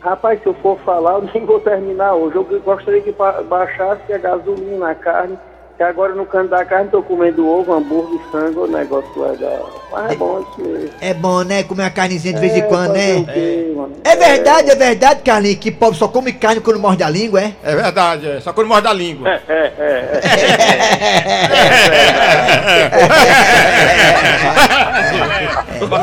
Rapaz, 0.00 0.40
se 0.42 0.46
eu 0.46 0.54
for 0.54 0.76
falar, 0.84 1.14
eu 1.14 1.30
nem 1.32 1.44
vou 1.44 1.60
terminar 1.60 2.14
hoje. 2.14 2.34
Eu 2.36 2.44
gostaria 2.64 3.00
que 3.00 3.12
ba- 3.12 3.42
baixasse 3.48 4.12
a 4.12 4.18
gasolina, 4.18 4.90
a 4.90 4.94
carne. 4.96 5.38
Que 5.76 5.82
agora 5.82 6.14
no 6.14 6.24
canto 6.24 6.48
da 6.48 6.64
carne 6.64 6.88
tô 6.90 7.02
comendo 7.02 7.46
ovo, 7.46 7.74
hambúrguer, 7.74 8.18
frango, 8.30 8.64
um 8.64 8.66
negócio 8.66 9.10
legal. 9.22 9.70
Mas 9.92 10.12
é 10.12 10.14
bom 10.16 10.40
isso 10.40 10.66
mesmo. 10.66 10.90
É 11.02 11.12
bom, 11.12 11.42
né? 11.42 11.62
Comer 11.64 11.82
uma 11.82 11.90
carnezinha 11.90 12.32
de 12.32 12.40
vez 12.40 12.54
em 12.54 12.60
É, 12.60 12.62
quando, 12.62 12.90
o 12.92 12.94
né? 12.94 13.24
quê, 13.34 13.72
mano? 13.76 13.92
É 14.02 14.16
verdade, 14.16 14.70
é 14.70 14.74
verdade, 14.74 15.20
Carlinhos, 15.22 15.58
que 15.58 15.70
pobre 15.70 15.98
só 15.98 16.08
come 16.08 16.32
carne 16.32 16.62
quando 16.62 16.80
morde 16.80 17.02
a 17.02 17.10
língua, 17.10 17.42
é? 17.42 17.52
É 17.62 17.76
verdade, 17.76 18.26
é. 18.26 18.40
Só 18.40 18.54
quando 18.54 18.68
morde 18.68 18.88
a 18.88 18.92
língua. 18.94 19.28
É, 19.28 19.42
é, 19.48 19.72
é. 19.78 20.20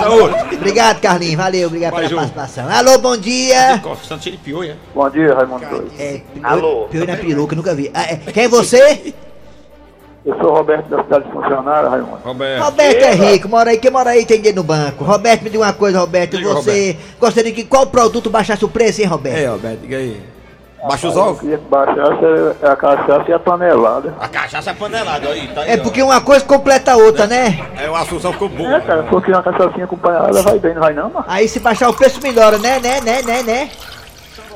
Outro. 0.10 0.56
Obrigado, 0.56 1.02
Carlinhos, 1.02 1.36
valeu, 1.36 1.68
obrigado 1.68 1.94
Mais 1.94 2.08
pela 2.10 2.22
um. 2.22 2.28
participação. 2.30 2.70
Alô, 2.72 2.98
bom 3.00 3.18
dia. 3.18 3.82
Santo 4.08 4.24
cheio 4.24 4.38
de 4.38 4.44
piolho, 4.44 4.72
é? 4.72 4.76
Bom 4.94 5.10
dia, 5.10 5.34
Raimundo. 5.34 5.92
É, 6.00 6.22
Alô. 6.44 6.88
Pior 6.90 7.08
na 7.08 7.18
peruca, 7.18 7.56
nunca 7.56 7.74
vi. 7.74 7.90
Ah, 7.94 8.04
é, 8.04 8.16
quem 8.32 8.44
é 8.44 8.48
você? 8.48 9.14
Eu 10.26 10.38
sou 10.38 10.52
o 10.52 10.56
Roberto 10.56 10.88
da 10.88 11.04
cidade 11.04 11.30
funcionária, 11.32 11.90
Raimundo. 11.90 12.20
Roberto. 12.24 12.64
Roberto 12.64 13.04
é 13.04 13.12
rico, 13.12 13.50
mora 13.50 13.72
aí, 13.72 13.78
quem 13.78 13.92
mora 13.92 14.12
aí 14.12 14.26
tem 14.26 14.38
dinheiro 14.38 14.58
no 14.58 14.64
banco. 14.64 15.04
Roberto, 15.04 15.42
me 15.44 15.50
diga 15.50 15.64
uma 15.64 15.74
coisa, 15.74 16.00
Roberto. 16.00 16.38
Diga, 16.38 16.54
você 16.54 16.98
gostaria 17.20 17.52
que 17.52 17.66
qual 17.66 17.88
produto 17.88 18.30
baixasse 18.30 18.64
o 18.64 18.70
preço, 18.70 19.02
hein, 19.02 19.08
Roberto? 19.08 19.38
É, 19.38 19.48
Roberto, 19.48 19.80
diga 19.82 19.98
aí. 19.98 20.22
Baixa 20.88 21.08
os 21.08 21.16
Eu 21.16 21.22
ovos. 21.22 21.40
queria 21.40 21.58
que 21.58 21.66
baixasse 21.66 22.26
a 22.62 22.76
cachaça 22.76 23.24
e 23.30 23.34
a 23.34 23.40
tonelada. 23.40 24.14
A 24.20 24.28
cachaça 24.28 24.72
é 24.72 24.74
panelada, 24.74 25.30
aí, 25.30 25.48
tá 25.48 25.62
aí. 25.62 25.72
É 25.72 25.78
porque 25.78 26.02
uma 26.02 26.20
coisa 26.22 26.44
completa 26.44 26.94
a 26.94 26.98
outra, 26.98 27.26
né? 27.28 27.60
É, 27.78 27.90
o 27.90 27.96
Assunção 27.96 28.34
ficou 28.34 28.50
bom. 28.50 28.70
É, 28.70 28.80
cara, 28.82 29.04
porque 29.04 29.32
uma 29.32 29.44
cachaçinha 29.44 29.86
acompanhada 29.86 30.42
vai 30.42 30.60
bem, 30.60 30.74
não 30.74 30.82
vai 30.82 30.94
não, 30.94 31.10
mano? 31.10 31.26
Aí 31.28 31.48
se 31.48 31.60
baixar 31.60 31.90
o 31.90 31.94
preço 31.94 32.22
melhora, 32.22 32.58
né, 32.58 32.80
né, 32.80 33.00
né, 33.02 33.22
né, 33.22 33.44
né? 33.44 33.70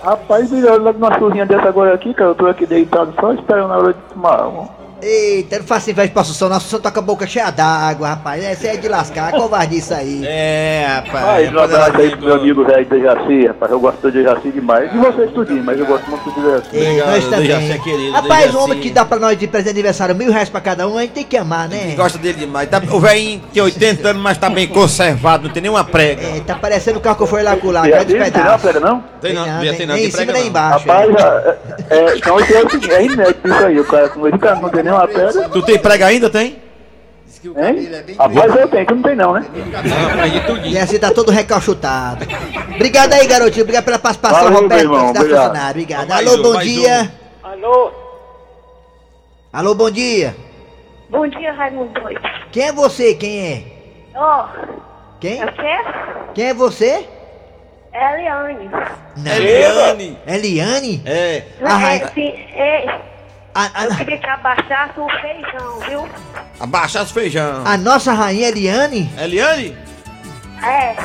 Rapaz, 0.04 0.50
melhor 0.52 0.80
logo 0.80 1.00
numa 1.00 1.18
chuvinha 1.18 1.46
dessa 1.46 1.68
agora 1.68 1.94
aqui, 1.94 2.14
cara, 2.14 2.32
eu 2.32 2.36
tô 2.36 2.46
aqui 2.46 2.66
deitado 2.66 3.14
só 3.20 3.34
esperando 3.34 3.74
a 3.74 3.78
hora 3.78 3.94
de 3.94 4.00
tomar 4.14 4.48
uma. 4.48 4.77
Eita, 5.02 5.60
não 5.60 5.66
faça 5.66 5.92
inveja 5.92 6.12
pra 6.12 6.22
Assunção, 6.24 6.50
não. 6.50 6.58
Assunção 6.58 6.80
tá 6.80 6.90
com 6.92 7.00
a 7.00 7.04
boca 7.04 7.28
cheia 7.28 7.52
d'água, 7.52 8.10
rapaz. 8.10 8.44
Essa 8.44 8.68
é 8.70 8.78
de 8.78 8.88
lascar, 8.88 9.32
covardia 9.32 9.78
isso 9.78 9.94
aí. 9.94 10.24
É, 10.26 10.86
rapaz. 10.88 11.26
Aí, 11.28 11.56
um 11.56 11.60
abraço 11.60 11.98
aí 11.98 12.10
pro 12.10 12.26
meu 12.26 12.36
amigo 12.36 12.66
velho 12.66 12.86
de 12.86 13.02
Jaci, 13.02 13.48
rapaz, 13.48 13.72
eu 13.72 13.80
gosto 13.80 14.12
de 14.12 14.24
Jaci 14.24 14.52
demais. 14.52 14.92
E 14.94 14.98
vocês 14.98 15.32
tudinho, 15.32 15.64
mas 15.64 15.80
eu 15.80 15.86
gosto 15.86 16.10
muito 16.10 16.32
de 16.32 16.42
Jaci. 16.42 16.70
Ei, 16.74 16.82
Obrigado, 17.02 17.12
nós 17.12 17.26
também. 17.26 17.48
Dejaci 17.48 17.72
é 17.72 17.78
querido, 17.78 18.12
Rapaz, 18.12 18.40
Dejaci. 18.42 18.58
o 18.58 18.60
homem 18.64 18.80
que 18.80 18.90
dá 18.90 19.06
pra 19.06 19.20
nós 19.20 19.38
de 19.38 19.48
presente 19.48 19.68
de 19.74 19.80
aniversário 19.80 20.16
mil 20.16 20.32
reais 20.32 20.50
pra 20.50 20.62
cada 20.62 20.88
um, 20.88 20.98
a 20.98 21.02
gente 21.02 21.12
tem 21.12 21.24
que 21.24 21.38
amar, 21.38 21.70
né? 21.70 21.94
Gosta 21.96 22.18
dele 22.18 22.40
demais. 22.40 22.68
Tá- 22.70 22.82
o 22.92 23.00
velhinho 23.00 23.42
tem 23.54 23.62
80 23.62 24.10
anos, 24.10 24.22
mas 24.22 24.38
tá 24.38 24.50
bem 24.50 24.68
conservado, 24.68 25.44
não 25.48 25.54
tem 25.54 25.62
nenhuma 25.62 25.84
prega. 25.84 26.24
É, 26.24 26.40
tá 26.40 26.56
parecendo 26.56 26.98
o 26.98 27.02
carro 27.02 27.18
que 27.18 27.24
eu 27.24 27.28
fui 27.28 27.44
lá 27.44 27.56
com 27.56 27.70
lá, 27.70 27.88
E 27.88 27.92
cai 27.92 28.00
aí, 28.00 28.06
dos 28.06 28.16
não 28.16 28.32
tem 28.32 28.82
não? 28.82 29.04
Tem 29.22 29.34
não, 29.34 29.44
Tem 29.44 29.70
ter 29.72 29.78
tem 29.78 29.88
não, 29.88 29.96
nem 29.96 30.04
tem 30.04 30.08
em 30.08 30.12
cima 30.12 30.26
prega 30.26 30.34
nem 30.34 30.42
não. 30.42 30.50
embaixo. 30.50 30.88
Rapaz, 30.88 31.10
é, 31.10 31.58
é, 31.90 32.18
então 32.18 32.40
isso 32.40 32.54
é 32.54 32.64
o 32.64 32.94
é 32.94 33.06
inédito 33.06 33.48
isso 33.48 33.66
aí, 33.66 33.80
o 33.80 33.86
cara 33.86 34.10
com 34.10 34.28
esse 34.28 34.38
cara 34.38 34.56
não 34.56 34.70
tem 34.70 34.87
nenhuma 34.88 35.08
pedra. 35.08 35.50
Tu 35.50 35.62
tem 35.64 35.80
prega 35.80 36.06
ainda, 36.08 36.30
tem? 36.30 36.62
Diz 37.26 37.40
que 37.40 37.50
o 37.50 37.54
cabelo 37.54 37.96
é 37.96 38.04
bem 38.04 38.16
A 38.18 38.28
voz 38.28 38.56
eu 38.56 38.68
tenho, 38.70 38.86
tu 38.86 38.96
não 38.96 39.04
tem 39.04 39.16
não, 39.16 39.34
né? 39.34 39.46
E 40.66 40.78
assim 40.78 40.98
tá 40.98 41.12
todo 41.12 41.32
recalchutado. 41.32 42.26
Obrigado 42.76 43.14
aí, 43.14 43.28
garotinho. 43.28 43.64
Obrigado 43.64 43.86
pela 43.86 44.00
participação, 44.00 44.44
Valeu, 44.46 44.62
Roberto, 44.62 44.82
meu 44.90 44.94
irmão, 44.98 45.14
da 45.14 45.20
obrigado. 45.20 45.42
funcionário. 45.44 45.82
Obrigado. 45.82 46.08
Mais 46.10 46.28
Alô, 46.28 46.38
um, 46.40 46.44
bom 46.44 46.54
mais 46.54 46.68
dia. 46.68 47.12
Alô? 47.44 47.92
Alô, 49.54 49.76
bom 49.76 49.92
dia. 49.92 50.36
Bom 51.10 51.28
dia, 51.28 51.54
Raimundo 51.54 52.00
Doido. 52.00 52.22
Quem 52.52 52.64
é 52.68 52.72
você? 52.72 53.14
Quem 53.16 53.40
é? 53.40 53.64
Ó, 54.16 54.48
Quem? 55.20 55.42
é 55.42 55.46
o 55.46 55.54
quê? 55.54 55.78
Quem 56.34 56.46
é 56.48 56.54
você? 56.54 57.08
É 57.94 58.14
Eliane. 58.20 58.70
Não. 59.18 59.32
Eliane. 59.32 60.18
Eliane? 60.28 61.02
É. 61.06 61.44
Ah, 61.64 61.96
é, 61.96 62.08
sim, 62.10 62.30
é, 62.54 63.02
A, 63.60 63.72
a- 63.74 63.86
eu 63.86 63.96
queria 63.96 64.18
que 64.20 64.30
abaixasse 64.30 65.00
o 65.00 65.08
feijão, 65.20 65.80
viu? 65.90 66.08
Abaixar 66.60 67.02
os 67.04 67.12
feijão. 67.12 67.64
a 67.66 67.76
nossa 67.76 68.14
rainha 68.14 68.50
Eliane? 68.50 69.10
Eliane, 69.18 69.76
É, 70.64 70.96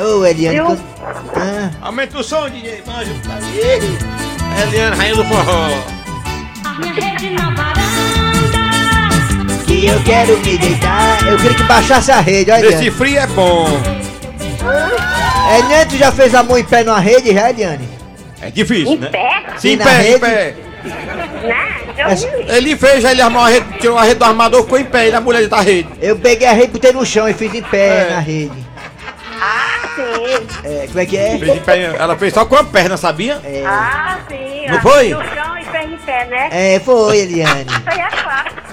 Ô, 0.00 0.24
Eliane. 0.24 0.56
Viu? 0.56 0.78
Ah, 1.36 1.70
aumenta 1.82 2.16
o 2.18 2.22
som, 2.22 2.48
DJ. 2.48 2.80
Manjo. 2.86 3.10
Eliane, 4.62 4.96
rainha 4.96 5.16
do 5.16 5.24
forró. 5.24 5.68
que 9.66 9.86
eu 9.86 10.00
quero 10.04 10.38
me 10.38 10.58
deitar. 10.58 11.26
Eu 11.26 11.36
queria 11.38 11.56
que 11.56 11.62
baixasse 11.64 12.12
a 12.12 12.20
rede, 12.20 12.50
olha, 12.52 12.66
Esse 12.66 12.88
frio 12.92 13.18
é 13.18 13.26
bom. 13.26 13.66
Eliane, 15.58 15.90
tu 15.90 15.96
já 15.96 16.12
fez 16.12 16.34
amor 16.36 16.58
em 16.58 16.64
pé 16.64 16.84
numa 16.84 17.00
rede, 17.00 17.32
já, 17.34 17.50
Eliane? 17.50 17.88
É 18.40 18.50
difícil, 18.50 18.94
em 18.94 18.98
né? 18.98 19.08
pé? 19.08 19.42
Sim, 19.56 19.70
em 19.70 19.76
na 19.76 19.84
pé, 19.84 19.90
rede? 19.96 20.14
em 20.16 20.20
pé. 20.20 20.54
Né? 20.84 22.14
Vi. 22.14 22.52
Ele 22.56 22.76
fez, 22.76 23.04
ele 23.04 23.22
armou 23.22 23.42
a 23.42 23.48
rede, 23.48 23.66
tirou 23.78 23.96
a 23.98 24.02
rede 24.02 24.16
do 24.16 24.24
armador, 24.24 24.62
ficou 24.64 24.78
em 24.78 24.84
pé, 24.84 25.08
e 25.08 25.14
a 25.14 25.20
mulher 25.20 25.46
da 25.48 25.60
rede. 25.60 25.88
Eu 26.00 26.16
peguei 26.18 26.46
a 26.46 26.52
rede, 26.52 26.72
botei 26.72 26.92
no 26.92 27.04
chão 27.06 27.28
e 27.28 27.32
fiz 27.34 27.52
em 27.54 27.62
pé 27.62 28.08
É. 28.08 28.10
na 28.14 28.20
rede. 28.20 28.64
Ah, 29.40 29.88
sim. 29.94 30.46
É, 30.64 30.86
como 30.86 31.00
é 31.00 31.06
que 31.06 31.16
é? 31.16 31.38
Fez 31.38 31.56
em 31.56 31.60
pé, 31.60 31.82
ela 31.98 32.16
fez 32.16 32.32
só 32.34 32.44
com 32.44 32.56
a 32.56 32.64
perna, 32.64 32.96
sabia? 32.96 33.40
É, 33.44 33.62
Ah, 33.66 34.18
sim. 34.28 34.66
Não 34.68 34.80
foi? 34.80 35.10
No 35.10 35.22
chão 35.22 35.58
e 35.58 35.64
fez 35.64 35.90
em 35.92 35.96
pé, 35.98 36.24
né? 36.26 36.48
é, 36.74 36.80
foi, 36.80 37.18
Eliane. 37.18 37.66
É 37.86 38.16
fácil. 38.16 38.64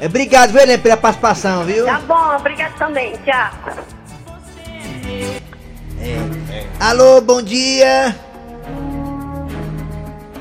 É, 0.00 0.06
Obrigado, 0.06 0.52
viu, 0.52 0.60
Eliane, 0.60 0.82
pela 0.82 0.96
participação, 0.96 1.64
viu? 1.64 1.84
Tá 1.84 2.00
bom, 2.06 2.36
obrigado 2.36 2.74
também. 2.78 3.14
Tchau. 3.24 3.50
Alô, 6.80 7.20
bom 7.20 7.42
dia. 7.42 8.14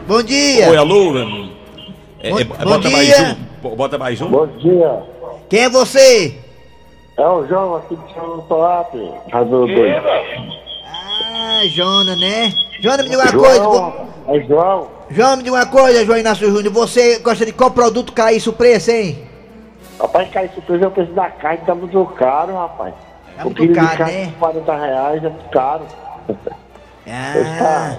Bom 0.07 0.23
dia. 0.23 0.69
Oi, 0.69 0.77
alô. 0.77 1.17
É, 2.19 2.29
Bom- 2.31 2.39
é, 2.39 2.43
bom 2.43 2.63
bota 2.65 2.89
mais 2.89 3.07
dia. 3.07 3.37
um. 3.37 3.61
bo- 3.61 3.75
Bota 3.75 3.97
mais 3.97 4.21
um. 4.21 4.29
Bom 4.29 4.47
dia. 4.47 5.03
Quem 5.49 5.59
é 5.61 5.69
você? 5.69 6.37
É 7.17 7.27
o 7.27 7.45
João 7.47 7.75
aqui 7.75 7.95
de 7.95 8.13
São 8.13 8.39
Toape. 8.41 9.11
Razão 9.31 9.65
doido. 9.67 10.01
Ah, 10.85 11.61
Jona, 11.69 12.15
né? 12.15 12.53
Jona, 12.81 13.03
me 13.03 13.09
diga 13.09 13.21
uma 13.23 13.31
coisa. 13.31 13.55
João. 13.63 14.07
É 14.27 14.39
João. 14.41 14.87
João, 15.09 15.37
me 15.37 15.43
diga 15.43 15.55
uma 15.55 15.65
coisa, 15.65 16.05
João 16.05 16.17
Inácio 16.19 16.49
Júnior. 16.49 16.73
Você 16.73 17.19
gosta 17.19 17.45
de 17.45 17.51
qual 17.51 17.71
produto 17.71 18.13
caísse 18.13 18.49
o 18.49 18.53
preço, 18.53 18.91
hein? 18.91 19.17
Rapaz, 19.99 20.29
cai 20.29 20.49
surpresa 20.53 20.85
é 20.85 20.87
o 20.87 20.91
preço 20.91 21.11
da 21.13 21.29
carne, 21.31 21.59
tá 21.65 21.73
muito 21.73 22.05
caro, 22.17 22.53
rapaz. 22.55 22.93
Tá 23.35 23.41
O 23.43 23.45
muito 23.45 23.67
de 23.67 23.73
caro, 23.73 23.97
carne 23.97 24.13
né? 24.13 24.33
40 24.39 24.75
reais 24.77 25.23
é 25.23 25.29
muito 25.29 25.49
caro. 25.49 25.83
Ah. 27.07 27.97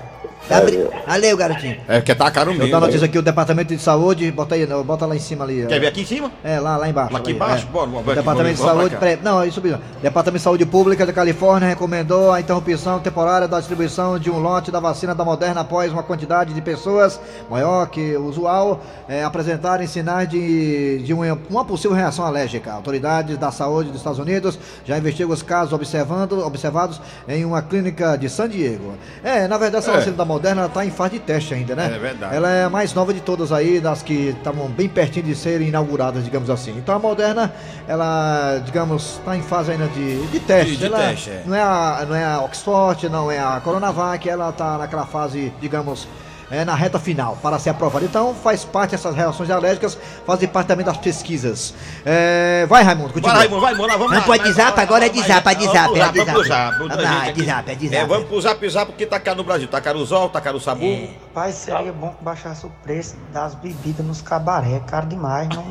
Tá, 0.49 0.61
bri- 0.63 0.89
Valeu, 1.07 1.37
garotinho. 1.37 1.77
É, 1.89 2.01
que 2.01 2.15
tá 2.15 2.31
caro 2.31 2.51
Eu 2.53 2.55
mesmo. 2.59 2.71
dou 2.71 2.79
a 2.79 2.81
notícia 2.87 3.05
aqui, 3.05 3.19
o 3.19 3.23
Departamento 3.23 3.75
de 3.75 3.83
Saúde, 3.83 4.31
bota 4.33 4.55
aí, 4.55 4.67
não, 4.67 4.83
bota 4.83 5.05
lá 5.07 5.15
em 5.15 5.19
cima 5.19 5.45
ali. 5.45 5.65
ó. 5.65 5.69
Quer 5.69 5.81
ver 5.81 5.87
aqui 5.89 6.03
em 6.03 6.07
cima? 6.07 6.31
É, 6.43 6.59
lá, 6.61 6.77
lá 6.77 6.89
embaixo. 6.89 7.13
Lá 7.13 7.19
aqui 7.19 7.31
aí, 7.31 7.37
embaixo? 7.37 7.67
é. 7.69 7.73
Bora, 7.73 7.87
bora, 7.87 8.15
Departamento 8.17 8.55
de 8.57 8.63
Saúde, 8.63 8.97
não, 9.23 9.45
isso 9.45 9.61
mesmo. 9.61 9.81
Departamento 10.03 10.39
de 10.39 10.45
Saúde 10.45 10.65
Pública 10.67 11.05
da 11.05 11.13
Califórnia 11.13 11.69
recomendou 11.69 12.33
a 12.33 12.41
interrupção 12.41 12.99
temporária 13.01 13.47
da 13.49 13.59
distribuição 13.59 14.19
de 14.19 14.31
um 14.31 14.39
lote 14.39 14.71
da 14.71 14.81
vacina 14.81 15.15
da 15.15 15.25
Moderna 15.25 15.61
após 15.63 15.93
uma 15.93 16.03
quantidade 16.03 16.55
de 16.55 16.61
pessoas 16.63 17.21
maior 17.51 17.87
que 17.89 18.17
o 18.17 18.25
usual 18.25 18.81
é, 19.09 19.23
apresentarem 19.25 19.87
sinais 19.87 20.29
de, 20.29 21.03
de 21.05 21.13
uma, 21.13 21.39
uma 21.51 21.65
possível 21.65 21.97
reação 21.97 22.25
alérgica. 22.25 22.73
Autoridades 22.73 23.37
da 23.37 23.51
saúde 23.51 23.89
dos 23.91 23.99
Estados 23.99 24.19
Unidos 24.19 24.59
já 24.85 24.97
investigam 24.97 25.33
os 25.33 25.43
casos 25.43 25.73
observando, 25.73 26.39
observados 26.45 27.01
em 27.29 27.45
uma 27.45 27.61
clínica 27.61 28.17
de 28.17 28.29
San 28.31 28.49
Diego. 28.49 28.95
É, 29.23 29.47
na 29.47 29.59
verdade, 29.59 29.85
essa 29.85 29.93
É. 29.93 29.97
vacina 29.97 30.17
da 30.17 30.25
Moderna 30.29 30.67
está 30.67 30.85
em 30.85 30.91
fase 30.91 31.15
de 31.15 31.21
teste 31.21 31.55
ainda, 31.55 31.75
né? 31.75 31.91
É 31.93 31.99
verdade. 31.99 32.37
Ela 32.37 32.51
é 32.51 32.65
a 32.65 32.71
mais 32.71 32.93
nova 32.95 33.13
de 33.13 33.21
todas 33.21 33.51
aí, 33.51 33.81
das 33.81 34.03
que 34.03 34.29
estavam 34.37 34.69
bem 34.69 34.89
pertinho 34.89 35.25
de 35.27 35.35
serem 35.35 35.69
inauguradas, 35.69 36.23
digamos 36.23 36.51
assim. 36.51 36.77
Então 36.79 36.95
a 36.95 36.99
Moderna, 36.99 37.53
ela, 37.89 38.59
digamos, 38.65 39.15
está 39.19 39.37
em 39.37 39.43
fase 39.43 39.73
ainda 39.73 39.87
de, 39.89 40.27
de 40.29 40.41
teste. 40.41 40.73
De- 40.73 40.77
de 40.79 40.85
Ela 40.87 40.99
teste, 40.99 41.31
é. 41.31 41.43
Não 41.47 41.57
é, 41.57 41.63
a, 41.63 42.07
não 42.09 42.15
é 42.15 42.25
a 42.25 42.41
Oxford, 42.43 43.09
não 43.09 43.31
é 43.31 43.39
a 43.39 43.61
Coronavac, 43.65 44.29
ela 44.29 44.51
está 44.51 44.79
naquela 44.79 45.07
fase, 45.07 45.53
digamos, 45.61 46.07
é, 46.51 46.65
na 46.65 46.75
reta 46.75 46.99
final 46.99 47.37
para 47.43 47.59
ser 47.59 47.71
aprovada. 47.71 48.05
Então 48.05 48.35
faz 48.35 48.65
parte 48.65 48.93
dessas 48.93 49.15
reações 49.15 49.51
alérgicas, 49.51 49.99
fazem 50.27 50.49
parte 50.49 50.69
também 50.69 50.85
das 50.85 50.97
pesquisas. 50.97 51.75
É, 52.05 52.67
vai, 52.69 52.83
Raimundo, 52.83 53.13
continua. 53.13 53.33
Vai, 53.35 53.41
Raimundo, 53.43 53.61
vai, 53.61 53.75
vamos 53.75 53.87
lá, 53.89 53.97
vamos 53.97 54.13
Não 54.13 54.29
lá. 54.29 54.53
zap, 54.53 54.75
vai, 54.77 54.85
agora 54.85 55.07
é 55.07 55.09
de 55.09 55.23
zap, 55.23 55.49
é 55.49 55.55
de 55.55 55.67
vamos 55.67 55.73
zap, 55.79 55.93
pro 55.93 56.03
é 56.03 56.09
de 56.09 56.25
pro 56.25 56.45
zap. 56.45 57.29
é 57.29 57.33
de 57.33 57.45
zap, 57.45 57.71
é 57.71 57.75
de 57.75 57.87
É, 57.87 57.91
zap. 58.01 58.09
vamos 58.09 58.29
pro 58.29 58.41
zap, 58.41 58.69
zap, 58.69 58.87
porque 58.93 59.07
tá 59.07 59.21
caro 59.21 59.37
no 59.39 59.45
Brasil. 59.45 59.69
Tá 59.69 59.81
caro 59.81 59.99
o 59.99 60.05
Zol, 60.07 60.29
tá 60.29 60.41
caro 60.41 60.57
o 60.57 60.61
Sabu. 60.61 61.09
Pai, 61.35 61.53
seria 61.53 61.93
bom 61.93 62.11
que 62.11 62.25
baixasse 62.25 62.65
o 62.65 62.71
preço 62.83 63.17
das 63.33 63.55
bebidas 63.55 64.05
nos 64.05 64.23
cabaré, 64.23 64.77
é 64.77 64.81
caro 64.81 65.07
demais, 65.07 65.49
não. 65.49 65.65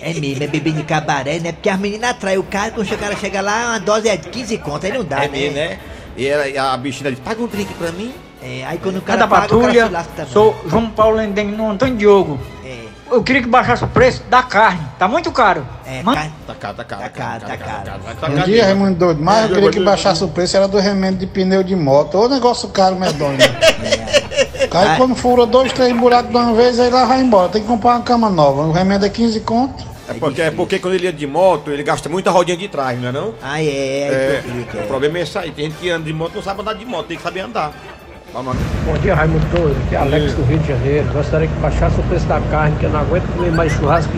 É 0.00 0.12
mesmo, 0.14 0.42
é 0.44 0.46
bebê 0.46 0.72
de 0.72 0.82
cabaré, 0.82 1.38
né? 1.38 1.52
Porque 1.52 1.68
as 1.68 1.78
meninas 1.78 2.10
atraem 2.10 2.38
o 2.38 2.42
cara, 2.42 2.70
quando 2.72 2.90
o 2.90 2.98
cara 2.98 3.16
chega 3.16 3.40
lá, 3.40 3.68
uma 3.70 3.80
dose 3.80 4.08
é 4.08 4.16
de 4.16 4.28
15 4.28 4.58
conto, 4.58 4.86
aí 4.86 4.92
não 4.92 5.04
dá, 5.04 5.24
É 5.24 5.28
mesmo, 5.28 5.54
né? 5.56 5.78
E 6.16 6.26
ela, 6.26 6.48
e 6.48 6.56
a 6.56 6.76
bichinha 6.76 7.10
diz, 7.10 7.20
paga 7.20 7.42
um 7.42 7.46
drink 7.46 7.72
pra 7.74 7.90
mim. 7.92 8.14
É, 8.44 8.64
aí 8.66 8.78
quando 8.78 8.98
o 8.98 9.00
Cada 9.02 9.26
cara 9.26 9.28
paga, 9.28 9.46
o 9.46 9.48
cara 9.48 9.62
patrulha, 9.62 9.86
se 9.86 9.92
lasca 9.92 10.12
também. 10.16 10.32
sou 10.32 10.54
João 10.68 10.90
Paulo 10.90 11.16
Lendengue 11.16 11.56
no 11.56 11.70
Antônio 11.70 11.96
Diogo. 11.96 12.38
É, 12.64 12.84
Eu 13.10 13.22
queria 13.22 13.40
que 13.42 13.48
baixasse 13.48 13.82
o 13.84 13.86
preço 13.88 14.22
da 14.28 14.42
carne, 14.42 14.80
tá 14.98 15.08
muito 15.08 15.32
caro. 15.32 15.66
é, 15.86 16.02
Man- 16.02 16.14
ca- 16.14 16.28
Tá 16.46 16.54
caro, 16.54 16.74
tá 16.76 16.84
caro. 16.84 17.02
Tá 17.02 17.08
caro, 17.08 17.40
tá 17.46 17.56
caro. 17.56 18.00
tá 18.20 18.28
caro. 18.30 18.42
dia, 18.44 18.64
Raimundo 18.66 18.94
Doido. 18.96 19.22
Mas 19.22 19.48
eu 19.48 19.54
queria 19.54 19.70
que 19.70 19.80
baixasse 19.80 20.22
o 20.22 20.28
preço, 20.28 20.56
era 20.56 20.68
do 20.68 20.78
remédio 20.78 21.20
de 21.20 21.26
pneu 21.26 21.62
de 21.62 21.74
moto. 21.74 22.18
Ô 22.18 22.28
negócio 22.28 22.68
caro, 22.68 22.96
medonho. 22.96 23.38
Aí 24.70 24.96
quando 24.98 25.14
fura 25.14 25.46
dois, 25.46 25.72
três 25.72 25.96
buracos 25.96 26.30
de 26.30 26.36
uma 26.36 26.52
vez, 26.54 26.78
aí 26.78 26.90
lá 26.90 27.04
vai 27.06 27.20
embora. 27.20 27.48
Tem 27.48 27.62
que 27.62 27.68
comprar 27.68 27.92
uma 27.92 28.02
cama 28.02 28.28
nova. 28.28 28.62
O 28.62 28.72
remédio 28.72 29.06
é 29.06 29.10
15 29.10 29.40
conto. 29.40 29.84
É 30.06 30.12
porque, 30.14 30.42
é 30.42 30.50
porque 30.50 30.78
quando 30.78 30.94
ele 30.94 31.06
anda 31.08 31.16
de 31.16 31.26
moto, 31.26 31.70
ele 31.70 31.82
gasta 31.82 32.10
muita 32.10 32.30
rodinha 32.30 32.58
de 32.58 32.68
trás, 32.68 33.00
não 33.00 33.08
é 33.08 33.12
não? 33.12 33.34
Ah, 33.42 33.62
é, 33.62 33.64
é, 33.66 34.42
É, 34.44 34.76
o 34.76 34.80
é. 34.80 34.82
problema 34.82 35.16
é 35.18 35.22
esse 35.22 35.38
aí. 35.38 35.50
Tem 35.50 35.64
gente 35.66 35.78
que 35.78 35.88
anda 35.88 36.04
de 36.04 36.12
moto 36.12 36.32
não 36.34 36.42
sabe 36.42 36.60
andar 36.60 36.74
de 36.74 36.84
moto, 36.84 37.06
tem 37.06 37.16
que 37.16 37.22
saber 37.22 37.40
andar. 37.40 37.72
Vamos. 38.34 38.56
Bom 38.84 38.98
dia, 38.98 39.14
Raimundo 39.14 39.46
Doido. 39.46 39.76
Aqui 39.86 39.94
é 39.94 39.98
Alex 39.98 40.32
do 40.34 40.42
Rio 40.42 40.58
de 40.58 40.66
Janeiro. 40.66 41.06
Gostaria 41.12 41.46
que 41.46 41.54
baixasse 41.60 42.00
o 42.00 42.02
preço 42.02 42.26
da 42.26 42.40
carne, 42.50 42.76
que 42.80 42.84
eu 42.84 42.90
não 42.90 42.98
aguento 42.98 43.32
comer 43.32 43.52
mais 43.52 43.72
churrasco 43.72 44.10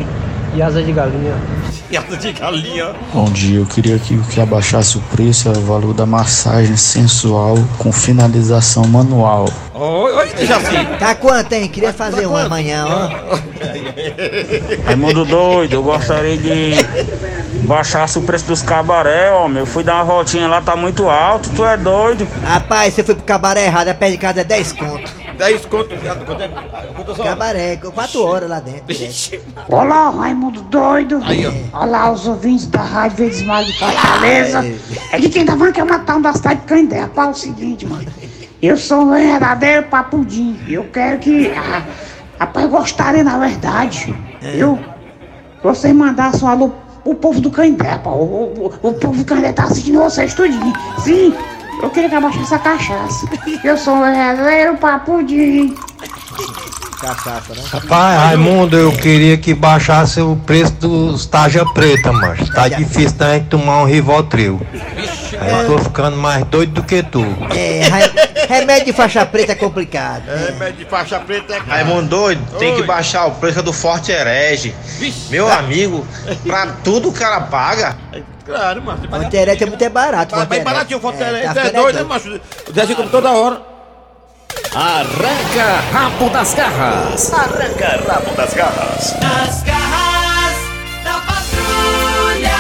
e- 0.55 0.63
asa 0.63 0.83
de 0.83 0.91
galinha. 0.93 1.35
E 1.89 1.97
asa 1.97 2.17
de 2.17 2.33
galinha. 2.33 2.95
Bom 3.15 3.27
dia, 3.27 3.61
eu 3.61 3.67
queria 3.67 3.97
que, 3.97 4.19
que 4.19 4.41
abaixasse 4.41 4.99
o 4.99 5.01
preço, 5.03 5.49
o 5.51 5.61
valor 5.61 5.95
da 5.95 6.05
massagem 6.05 6.77
sensual 6.77 7.57
com 7.79 7.93
finalização 7.93 8.89
manual. 8.89 9.49
Oi, 9.73 10.13
oi, 10.13 10.29
Jaci. 10.45 10.75
Tá 10.99 11.15
quanto, 11.15 11.53
hein? 11.53 11.69
Queria 11.69 11.93
fazer 11.93 12.27
um 12.27 12.37
amanhã, 12.37 12.87
ó. 12.89 13.37
Raimundo 14.85 15.25
doido, 15.25 15.75
eu 15.75 15.83
gostaria 15.83 16.37
de 16.37 16.75
baixasse 17.67 18.19
o 18.19 18.23
preço 18.23 18.47
dos 18.47 18.63
cabaré, 18.63 19.31
homem. 19.31 19.59
Eu 19.59 19.67
fui 19.67 19.83
dar 19.83 19.97
uma 19.97 20.05
voltinha 20.05 20.47
lá, 20.49 20.61
tá 20.61 20.77
muito 20.77 21.09
alto, 21.09 21.51
tu 21.51 21.65
é 21.65 21.77
doido. 21.77 22.27
Rapaz, 22.45 22.95
você 22.95 23.03
foi 23.03 23.15
pro 23.15 23.25
cabaré 23.25 23.67
errado, 23.67 23.89
a 23.89 23.95
pé 23.95 24.11
de 24.11 24.17
casa 24.17 24.41
é 24.41 24.45
10 24.45 24.73
conto. 24.73 25.11
10 25.37 25.67
conto. 25.67 25.89
Quanto 26.25 26.43
é? 26.43 26.49
Quantas 26.95 27.19
horas? 27.19 27.31
Cabaré, 27.31 27.77
4 27.77 28.23
horas 28.25 28.49
lá 28.49 28.61
dentro. 28.61 28.85
Olá, 29.69 30.11
Raimundo 30.11 30.63
doido. 30.63 31.21
Olá, 31.73 32.11
os 32.11 32.27
ouvintes 32.27 32.67
da 32.67 32.83
Rádio 32.83 33.19
Verdes 33.19 33.43
Mares 33.43 33.69
de 33.69 33.79
Fortaleza. 33.79 34.65
É 35.13 35.19
que 35.19 35.29
quem 35.29 35.45
tá 35.45 35.57
falando 35.57 35.75
que 35.75 35.81
é 35.81 35.85
matar 35.85 36.17
um 36.17 36.23
da 36.23 36.33
cidade 36.33 36.61
de 36.61 36.67
Canindé. 36.67 37.01
Rapaz, 37.01 37.29
é 37.29 37.31
o 37.31 37.35
seguinte, 37.35 37.87
mano. 37.87 38.07
Eu 38.63 38.77
sou 38.77 39.03
um 39.03 39.11
verdadeiro 39.11 39.85
papudim. 39.85 40.59
Eu 40.67 40.85
quero 40.85 41.19
que. 41.19 41.53
Ah, 41.55 41.83
rapaz, 42.39 42.71
gostaria, 42.71 43.25
na 43.25 43.39
verdade, 43.39 44.15
eu. 44.43 44.79
Vocês 45.63 45.95
mandassem 45.95 46.47
um 46.47 46.51
alô 46.51 46.73
pro 47.03 47.15
povo 47.15 47.41
do 47.41 47.51
Canindé, 47.51 47.89
rapaz. 47.89 48.17
O, 48.17 48.21
o, 48.21 48.67
o 48.83 48.95
povo 48.95 49.17
do 49.17 49.25
Canindé 49.25 49.53
tá 49.53 49.65
assistindo 49.65 49.99
vocês 49.99 50.35
tudinho. 50.35 50.73
Sim, 50.99 51.35
eu 51.83 51.91
queria 51.91 52.09
que 52.09 52.15
abaixasse 52.15 52.55
essa 52.55 52.59
cachaça. 52.59 53.27
Eu 53.65 53.77
sou 53.77 53.95
um 53.95 54.03
verdadeiro 54.03 54.77
papudim. 54.77 55.75
Cachaça, 57.01 57.55
né? 57.55 57.63
Rapaz, 57.71 58.19
Raimundo, 58.21 58.77
eu 58.77 58.93
queria 58.93 59.37
que 59.37 59.53
baixasse 59.55 60.21
o 60.21 60.37
preço 60.37 60.73
dos 60.75 61.27
taja 61.27 61.65
preta, 61.75 62.13
macho. 62.13 62.51
Tá 62.53 62.69
difícil 62.69 63.13
da 63.19 63.35
gente 63.35 63.47
tomar 63.49 63.83
um 63.83 63.85
Rivotril. 63.85 64.61
Aí 65.39 65.53
eu 65.53 65.67
tô 65.67 65.79
ficando 65.79 66.17
mais 66.17 66.45
doido 66.47 66.73
do 66.73 66.83
que 66.83 67.03
tu. 67.03 67.23
É, 67.55 67.83
re- 67.83 68.47
remédio 68.49 68.87
de 68.87 68.93
faixa 68.93 69.25
preta 69.27 69.53
é 69.53 69.55
complicado. 69.55 70.23
É, 70.29 70.53
médio 70.53 70.85
de 70.85 70.85
faixa 70.87 71.19
preta 71.21 71.55
é 71.55 71.59
caro. 71.59 71.71
Raimundo 71.71 72.09
doido, 72.09 72.59
tem 72.59 72.75
que 72.75 72.83
baixar 72.83 73.27
o 73.27 73.33
preço 73.33 73.63
do 73.63 73.73
Forte 73.73 74.11
Herege. 74.11 74.75
Meu 75.29 75.51
amigo, 75.53 76.07
pra 76.47 76.67
tudo 76.83 77.13
que 77.13 77.23
ela 77.23 77.43
paga. 77.43 77.97
Claro, 78.45 78.81
mano. 78.81 79.01
A 79.11 79.19
internet 79.25 79.63
é 79.63 79.67
muito 79.67 79.83
é 79.85 79.89
barato. 79.89 80.31
Tá 80.31 80.37
bem 80.45 80.61
internet. 80.61 80.65
baratinho 80.65 80.99
o 80.99 81.03
foto 81.03 81.19
dela. 81.19 81.39
tá 81.41 81.53
Você 81.53 81.59
é 81.61 81.71
doido, 81.73 81.97
né, 81.97 82.03
macho? 82.05 82.41
Desce 82.73 82.95
como 82.95 83.09
toda 83.11 83.31
hora. 83.33 83.76
Arranca 84.79 85.81
rabo 85.91 86.29
das 86.29 86.53
garras. 86.53 87.33
Arranca 87.33 87.99
rabo 88.07 88.37
das 88.37 88.53
garras. 88.53 89.15
Nas 89.23 89.63
garras 89.63 90.57
da 91.03 91.15
patrulha. 91.21 92.57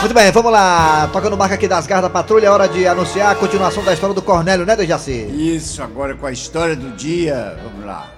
Muito 0.00 0.14
bem, 0.14 0.32
vamos 0.32 0.50
lá. 0.50 1.08
Tocando 1.12 1.34
o 1.34 1.36
barco 1.36 1.54
aqui 1.54 1.68
das 1.68 1.86
garras 1.86 2.02
da 2.02 2.10
patrulha, 2.10 2.48
é 2.48 2.50
hora 2.50 2.66
de 2.66 2.88
anunciar 2.88 3.30
a 3.30 3.34
continuação 3.36 3.84
da 3.84 3.94
história 3.94 4.12
do 4.12 4.20
Cornélio, 4.20 4.66
né, 4.66 4.74
Dejaci? 4.74 5.28
Isso, 5.32 5.80
agora 5.80 6.16
com 6.16 6.26
a 6.26 6.32
história 6.32 6.74
do 6.74 6.90
dia. 6.96 7.56
Vamos 7.62 7.86
lá. 7.86 8.10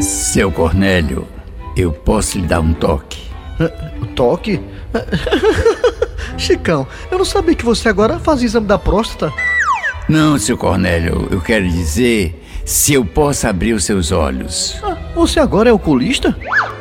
Seu 0.00 0.52
Cornélio, 0.52 1.26
eu 1.76 1.90
posso 1.90 2.38
lhe 2.38 2.46
dar 2.46 2.60
um 2.60 2.74
toque. 2.74 3.26
O 4.00 4.06
toque? 4.14 4.60
Chicão, 6.38 6.86
eu 7.10 7.18
não 7.18 7.24
sabia 7.24 7.56
que 7.56 7.64
você 7.64 7.88
agora 7.88 8.20
faz 8.20 8.40
exame 8.40 8.68
da 8.68 8.78
próstata. 8.78 9.32
Não, 10.08 10.38
seu 10.38 10.56
Cornélio, 10.56 11.28
eu 11.30 11.40
quero 11.40 11.68
dizer 11.68 12.34
se 12.64 12.94
eu 12.94 13.04
posso 13.04 13.46
abrir 13.46 13.74
os 13.74 13.84
seus 13.84 14.10
olhos. 14.10 14.78
Ah, 14.82 14.96
você 15.14 15.38
agora 15.38 15.68
é 15.68 15.72
oculista? 15.72 16.36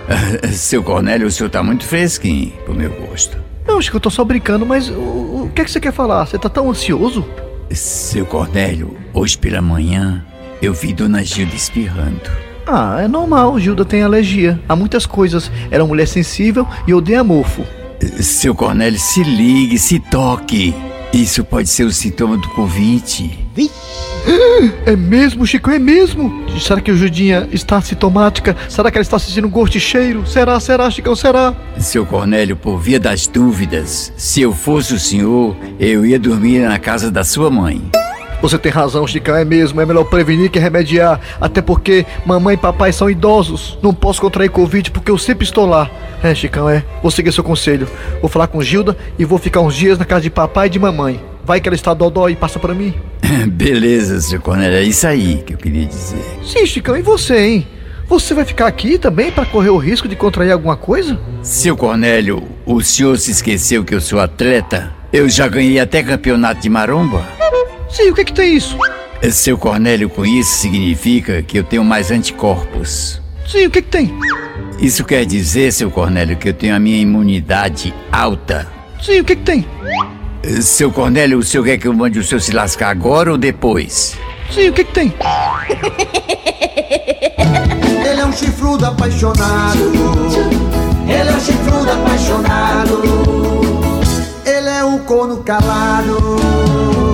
Seu 0.51 0.81
Cornélio, 0.81 1.27
o 1.27 1.31
senhor 1.31 1.49
tá 1.49 1.61
muito 1.61 1.83
fresquinho, 1.85 2.51
pro 2.63 2.73
meu 2.73 2.89
gosto. 2.89 3.37
Não, 3.67 3.81
Chico, 3.81 3.97
eu 3.97 4.01
tô 4.01 4.09
só 4.09 4.23
brincando, 4.23 4.65
mas 4.65 4.89
o, 4.89 4.93
o 4.93 5.51
que 5.53 5.61
é 5.61 5.65
que 5.65 5.71
você 5.71 5.79
quer 5.79 5.91
falar? 5.91 6.25
Você 6.25 6.37
tá 6.37 6.47
tão 6.47 6.69
ansioso? 6.69 7.25
Seu 7.71 8.25
Cornélio, 8.25 8.95
hoje 9.13 9.37
pela 9.37 9.61
manhã 9.61 10.25
eu 10.61 10.73
vi 10.73 10.93
Dona 10.93 11.23
Gilda 11.23 11.55
espirrando. 11.55 12.31
Ah, 12.65 13.01
é 13.01 13.07
normal, 13.07 13.59
Gilda 13.59 13.83
tem 13.83 14.03
alergia 14.03 14.59
a 14.67 14.75
muitas 14.75 15.05
coisas. 15.05 15.51
Era 15.69 15.83
uma 15.83 15.89
mulher 15.89 16.07
sensível 16.07 16.65
e 16.87 16.93
odeia 16.93 17.23
mofo. 17.23 17.63
Seu 18.21 18.55
Cornélio, 18.55 18.99
se 18.99 19.23
ligue, 19.23 19.77
se 19.77 19.99
toque. 19.99 20.73
Isso 21.13 21.43
pode 21.43 21.69
ser 21.69 21.83
o 21.83 21.91
sintoma 21.91 22.37
do 22.37 22.49
Covid. 22.49 23.47
É 24.85 24.95
mesmo, 24.95 25.45
Chico, 25.45 25.71
é 25.71 25.79
mesmo? 25.79 26.45
Será 26.59 26.81
que 26.81 26.91
o 26.91 26.97
Judinha 26.97 27.47
está 27.51 27.81
sintomática? 27.81 28.55
Será 28.67 28.91
que 28.91 28.97
ela 28.97 29.03
está 29.03 29.17
sentindo 29.17 29.47
gosto 29.47 29.75
e 29.75 29.79
cheiro? 29.79 30.27
Será, 30.27 30.59
será, 30.59 30.89
Chicão, 30.91 31.15
será? 31.15 31.55
Seu 31.79 32.05
Cornélio, 32.05 32.55
por 32.55 32.77
via 32.77 32.99
das 32.99 33.25
dúvidas, 33.25 34.11
se 34.17 34.41
eu 34.41 34.53
fosse 34.53 34.93
o 34.93 34.99
senhor, 34.99 35.55
eu 35.79 36.05
ia 36.05 36.19
dormir 36.19 36.67
na 36.67 36.77
casa 36.77 37.09
da 37.09 37.23
sua 37.23 37.49
mãe. 37.49 37.81
Você 38.41 38.57
tem 38.57 38.71
razão, 38.71 39.07
Chicão, 39.07 39.35
é 39.35 39.43
mesmo. 39.43 39.81
É 39.81 39.85
melhor 39.85 40.03
prevenir 40.05 40.49
que 40.49 40.59
remediar. 40.59 41.19
Até 41.41 41.61
porque 41.61 42.05
mamãe 42.25 42.55
e 42.55 42.57
papai 42.57 42.93
são 42.93 43.09
idosos. 43.09 43.77
Não 43.81 43.93
posso 43.93 44.21
contrair 44.21 44.49
Covid 44.49 44.91
porque 44.91 45.11
eu 45.11 45.17
sempre 45.17 45.43
estou 45.43 45.65
lá. 45.65 45.89
É, 46.21 46.33
Chicão, 46.33 46.69
é. 46.69 46.83
Vou 47.01 47.11
seguir 47.11 47.31
seu 47.31 47.43
conselho. 47.43 47.87
Vou 48.21 48.29
falar 48.29 48.47
com 48.47 48.61
Gilda 48.61 48.97
e 49.17 49.25
vou 49.25 49.37
ficar 49.37 49.61
uns 49.61 49.75
dias 49.75 49.97
na 49.97 50.05
casa 50.05 50.21
de 50.21 50.29
papai 50.29 50.67
e 50.67 50.71
de 50.71 50.79
mamãe. 50.79 51.21
Vai 51.43 51.61
que 51.61 51.69
ela 51.69 51.75
está 51.75 51.93
dodó 51.93 52.27
e 52.27 52.35
passa 52.35 52.59
pra 52.59 52.73
mim. 52.73 52.93
Beleza, 53.47 54.19
seu 54.19 54.41
Cornélio, 54.41 54.77
é 54.77 54.83
isso 54.83 55.07
aí 55.07 55.41
que 55.45 55.53
eu 55.53 55.57
queria 55.57 55.85
dizer. 55.85 56.21
Sim, 56.43 56.65
Chicão, 56.65 56.97
e 56.97 57.01
você, 57.01 57.39
hein? 57.39 57.67
Você 58.07 58.33
vai 58.33 58.45
ficar 58.45 58.67
aqui 58.67 58.97
também 58.97 59.31
para 59.31 59.45
correr 59.45 59.69
o 59.69 59.77
risco 59.77 60.07
de 60.07 60.15
contrair 60.15 60.51
alguma 60.51 60.77
coisa? 60.77 61.19
Seu 61.41 61.75
Cornélio, 61.75 62.43
o 62.65 62.81
senhor 62.81 63.17
se 63.17 63.31
esqueceu 63.31 63.83
que 63.83 63.93
eu 63.93 63.99
sou 63.99 64.19
atleta? 64.19 64.93
Eu 65.11 65.27
já 65.27 65.47
ganhei 65.47 65.79
até 65.79 66.01
campeonato 66.03 66.61
de 66.61 66.69
maromba. 66.69 67.25
Sim, 67.89 68.09
o 68.11 68.15
que 68.15 68.21
é 68.21 68.25
que 68.25 68.33
tem 68.33 68.55
isso? 68.55 68.77
Seu 69.31 69.57
Cornélio, 69.57 70.09
com 70.09 70.25
isso 70.25 70.57
significa 70.57 71.41
que 71.41 71.57
eu 71.57 71.63
tenho 71.63 71.83
mais 71.83 72.11
anticorpos. 72.11 73.21
Sim, 73.47 73.65
o 73.65 73.71
que 73.71 73.79
é 73.79 73.81
que 73.81 73.87
tem? 73.87 74.13
Isso 74.79 75.03
quer 75.03 75.25
dizer, 75.25 75.71
seu 75.73 75.89
Cornélio, 75.89 76.37
que 76.37 76.49
eu 76.49 76.53
tenho 76.53 76.75
a 76.75 76.79
minha 76.79 76.99
imunidade 76.99 77.93
alta. 78.11 78.67
Sim, 79.01 79.21
o 79.21 79.23
que 79.23 79.33
é 79.33 79.35
que 79.35 79.41
tem? 79.43 79.65
Seu 80.61 80.91
Cornélio, 80.91 81.39
o 81.39 81.43
senhor 81.43 81.63
quer 81.63 81.77
que 81.77 81.87
eu 81.87 81.93
mande 81.93 82.19
o 82.19 82.23
senhor 82.23 82.41
se 82.41 82.51
lascar 82.51 82.89
agora 82.89 83.31
ou 83.31 83.37
depois? 83.37 84.17
Sim, 84.51 84.69
o 84.69 84.73
que 84.73 84.81
é 84.81 84.83
que 84.83 84.93
tem? 84.93 85.13
Ele 88.09 88.21
é 88.21 88.25
um 88.25 88.31
chifrudo 88.31 88.85
apaixonado. 88.85 89.91
Ele 91.07 91.29
é 91.29 91.35
um 91.35 91.39
chifrudo 91.39 91.91
apaixonado. 91.91 93.01
Ele 94.45 94.69
é 94.69 94.83
um 94.85 94.99
corno 94.99 95.37
calado. 95.37 97.06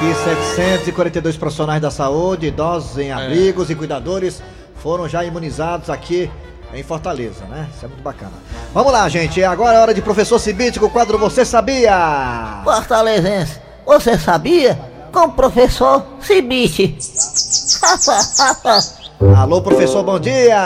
Aqui, 0.00 0.14
742 0.56 1.36
profissionais 1.36 1.82
da 1.82 1.90
saúde, 1.90 2.46
idosos 2.46 2.96
em 2.96 3.12
abrigos 3.12 3.68
e 3.68 3.74
cuidadores 3.74 4.42
foram 4.76 5.06
já 5.06 5.22
imunizados 5.22 5.90
aqui 5.90 6.30
em 6.72 6.82
Fortaleza, 6.82 7.44
né? 7.44 7.68
Isso 7.74 7.84
é 7.84 7.88
muito 7.88 8.02
bacana. 8.02 8.32
Vamos 8.72 8.92
lá, 8.92 9.06
gente. 9.10 9.44
Agora 9.44 9.76
é 9.76 9.80
hora 9.80 9.92
de 9.92 10.00
professor 10.00 10.38
Cibite 10.38 10.80
com 10.80 10.86
o 10.86 10.90
quadro 10.90 11.18
Você 11.18 11.44
Sabia? 11.44 12.62
Fortalezense, 12.64 13.60
você 13.84 14.18
sabia? 14.18 14.80
Com 15.12 15.24
o 15.24 15.32
professor 15.32 16.06
Cibite. 16.20 16.96
Alô, 19.36 19.60
professor, 19.60 20.02
bom 20.02 20.18
dia! 20.18 20.56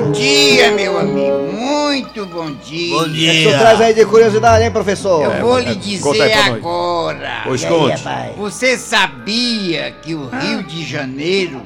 Bom 0.00 0.10
dia, 0.10 0.72
meu 0.72 0.98
amigo. 0.98 1.52
Muito 1.52 2.26
bom 2.26 2.50
dia. 2.52 2.98
Bom 2.98 3.08
dia. 3.08 3.50
O 3.54 3.58
traz 3.58 3.80
aí 3.80 3.94
de 3.94 4.04
curiosidade, 4.04 4.64
hein, 4.64 4.72
professor? 4.72 5.22
Eu 5.24 5.40
vou 5.40 5.56
lhe 5.60 5.70
É, 5.70 5.74
dizer 5.76 6.16
pra 6.16 6.26
nós. 6.48 6.56
agora. 6.56 7.42
Pois 7.44 7.62
aí, 7.62 7.70
conte. 7.70 8.02
Você 8.38 8.76
sabia 8.76 9.92
que 10.02 10.16
o 10.16 10.26
Rio 10.28 10.64
de 10.64 10.84
Janeiro 10.84 11.62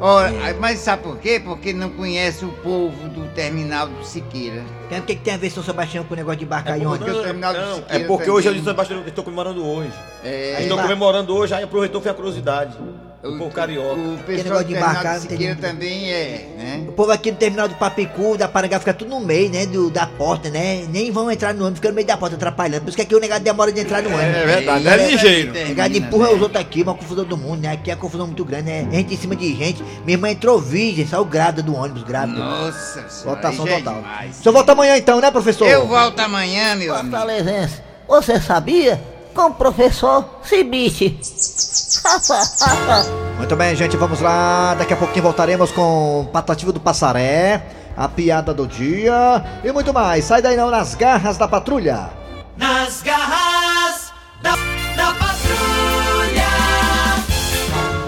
Ora, 0.00 0.32
mas 0.58 0.80
sabe 0.80 1.04
por 1.04 1.16
quê? 1.18 1.40
Porque 1.42 1.72
não 1.72 1.90
conhece 1.90 2.44
o 2.44 2.48
povo 2.48 3.08
do 3.08 3.24
terminal 3.36 3.86
do 3.86 4.04
Siqueira. 4.04 4.64
Tem, 4.88 4.98
o 4.98 5.02
que, 5.04 5.14
que 5.14 5.22
tem 5.22 5.34
a 5.34 5.36
ver 5.36 5.48
São 5.48 5.62
Sebastião 5.62 6.02
com 6.02 6.14
o 6.14 6.16
negócio 6.16 6.40
de 6.40 6.44
embarcar 6.44 6.76
em 6.76 6.82
porque 6.82 7.04
ônibus? 7.04 7.20
o 7.20 7.22
terminal 7.22 7.54
do 7.54 7.60
Não, 7.60 7.78
é 7.88 8.00
porque 8.00 8.24
também- 8.24 8.30
hoje 8.30 8.48
eu 8.48 8.52
disse 8.52 8.64
Sebastião 8.64 9.00
que 9.04 9.10
estou 9.10 9.22
comemorando 9.22 9.64
hoje. 9.64 9.92
É. 10.24 10.56
Aí- 10.58 10.68
comemorando 10.68 11.32
hoje, 11.32 11.54
aí 11.54 11.62
aproveitou 11.62 12.00
e 12.00 12.02
fez 12.02 12.12
a 12.12 12.16
curiosidade. 12.16 12.76
O 13.22 13.38
povo 13.38 13.50
carioca. 13.52 14.00
O 14.00 14.18
pessoal 14.26 14.44
negócio 14.44 14.64
do 14.64 14.68
de 14.68 14.74
embarcar, 14.74 15.20
do 15.20 15.26
tem 15.28 15.38
Siqueira 15.38 15.54
ninguém. 15.54 15.70
também 15.70 16.10
é, 16.12 16.48
né? 16.58 16.84
O 16.88 16.92
povo 16.92 17.12
aqui 17.12 17.30
no 17.30 17.36
terminal 17.36 17.68
do 17.68 17.76
Papicu, 17.76 18.36
da 18.36 18.48
Parangá, 18.48 18.80
fica 18.80 18.92
tudo 18.92 19.10
no 19.10 19.20
meio, 19.20 19.48
né? 19.48 19.64
Do, 19.64 19.90
da 19.90 20.08
porta, 20.08 20.50
né? 20.50 20.84
Nem 20.90 21.08
vão 21.12 21.30
entrar 21.30 21.54
no 21.54 21.60
ônibus, 21.62 21.78
fica 21.78 21.90
no 21.90 21.94
meio 21.94 22.06
da 22.06 22.16
porta 22.16 22.34
atrapalhando. 22.34 22.82
Por 22.82 22.88
isso 22.88 22.96
que 22.96 23.02
aqui 23.02 23.14
o 23.14 23.20
negócio 23.20 23.44
demora 23.44 23.70
de 23.70 23.80
entrar 23.80 24.02
no 24.02 24.08
ônibus. 24.08 24.34
É 24.34 24.44
verdade, 24.44 24.88
é 24.88 24.96
ligeiro. 25.08 25.50
O 25.52 25.54
negócio 25.54 25.96
empurra 25.98 26.30
os 26.32 26.42
outros 26.42 26.60
aqui, 26.60 26.82
uma 26.82 26.94
confusão 26.94 27.24
do 27.24 27.36
mundo, 27.36 27.60
né? 27.62 27.70
Aqui 27.70 27.92
é 27.92 27.94
uma 27.94 28.00
confusão 28.00 28.26
muito 28.26 28.44
grande, 28.44 28.64
né? 28.64 28.88
Gente 28.90 29.14
em 29.14 29.16
cima 29.16 29.36
de 29.36 29.54
gente. 29.54 29.84
Minha 30.04 30.16
irmã 30.16 30.28
entrou 30.28 30.58
virgem, 30.60 31.06
saiu 31.06 31.24
grávida 31.24 31.62
do 31.62 31.76
ônibus, 31.76 32.02
grávida. 32.02 32.40
Nossa 32.40 33.08
senhora, 33.08 33.36
Lotação 33.36 33.68
é 33.68 33.76
total. 33.78 33.94
demais. 33.94 34.40
O 34.40 34.42
senhor 34.42 34.52
volta 34.52 34.72
amanhã 34.72 34.96
então, 34.96 35.20
né, 35.20 35.30
professor? 35.30 35.68
Eu 35.68 35.86
volto 35.86 36.18
amanhã, 36.18 36.74
meu 36.74 36.92
amigo. 36.92 37.16
Fortalezense, 37.16 37.80
você 38.08 38.40
sabia? 38.40 39.11
Com 39.34 39.46
o 39.46 39.54
professor 39.54 40.24
Cibite. 40.42 41.18
Muito 43.38 43.56
bem, 43.56 43.74
gente, 43.74 43.96
vamos 43.96 44.20
lá. 44.20 44.74
Daqui 44.74 44.92
a 44.92 44.96
pouquinho 44.96 45.22
voltaremos 45.22 45.70
com 45.72 46.28
Patativa 46.32 46.72
do 46.72 46.80
Passaré, 46.80 47.64
a 47.96 48.08
piada 48.08 48.52
do 48.52 48.66
dia 48.66 49.42
e 49.64 49.72
muito 49.72 49.92
mais. 49.92 50.24
Sai 50.24 50.42
daí 50.42 50.56
não 50.56 50.70
nas 50.70 50.94
garras 50.94 51.38
da 51.38 51.48
patrulha. 51.48 52.10
Nas 52.56 53.02
garras 53.02 54.12
da, 54.42 54.50
da 54.96 55.14
patrulha. 55.14 56.48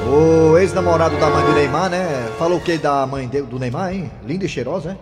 O 0.06 0.58
ex-namorado 0.58 1.16
da 1.18 1.28
mãe 1.30 1.44
do 1.44 1.52
Neymar, 1.52 1.90
né? 1.90 2.28
Falou 2.38 2.58
o 2.58 2.60
que 2.60 2.78
da 2.78 3.06
mãe 3.06 3.26
de- 3.28 3.42
do 3.42 3.58
Neymar, 3.58 3.92
hein? 3.92 4.10
Linda 4.26 4.44
e 4.44 4.48
cheirosa, 4.48 4.90
né? 4.90 4.96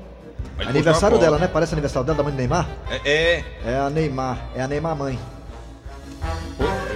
Aniversário 0.67 1.19
dela, 1.19 1.39
né? 1.39 1.49
Parece 1.53 1.75
aniversário 1.75 2.07
dela, 2.07 2.17
da 2.19 2.23
mãe 2.25 2.33
do 2.33 2.37
Neymar. 2.39 2.67
É, 2.91 3.01
é. 3.05 3.45
É 3.67 3.79
a 3.79 3.91
Neymar, 3.91 4.39
é 4.55 4.63
a 4.63 4.69
Neymar 4.69 4.97
mãe. 4.97 5.19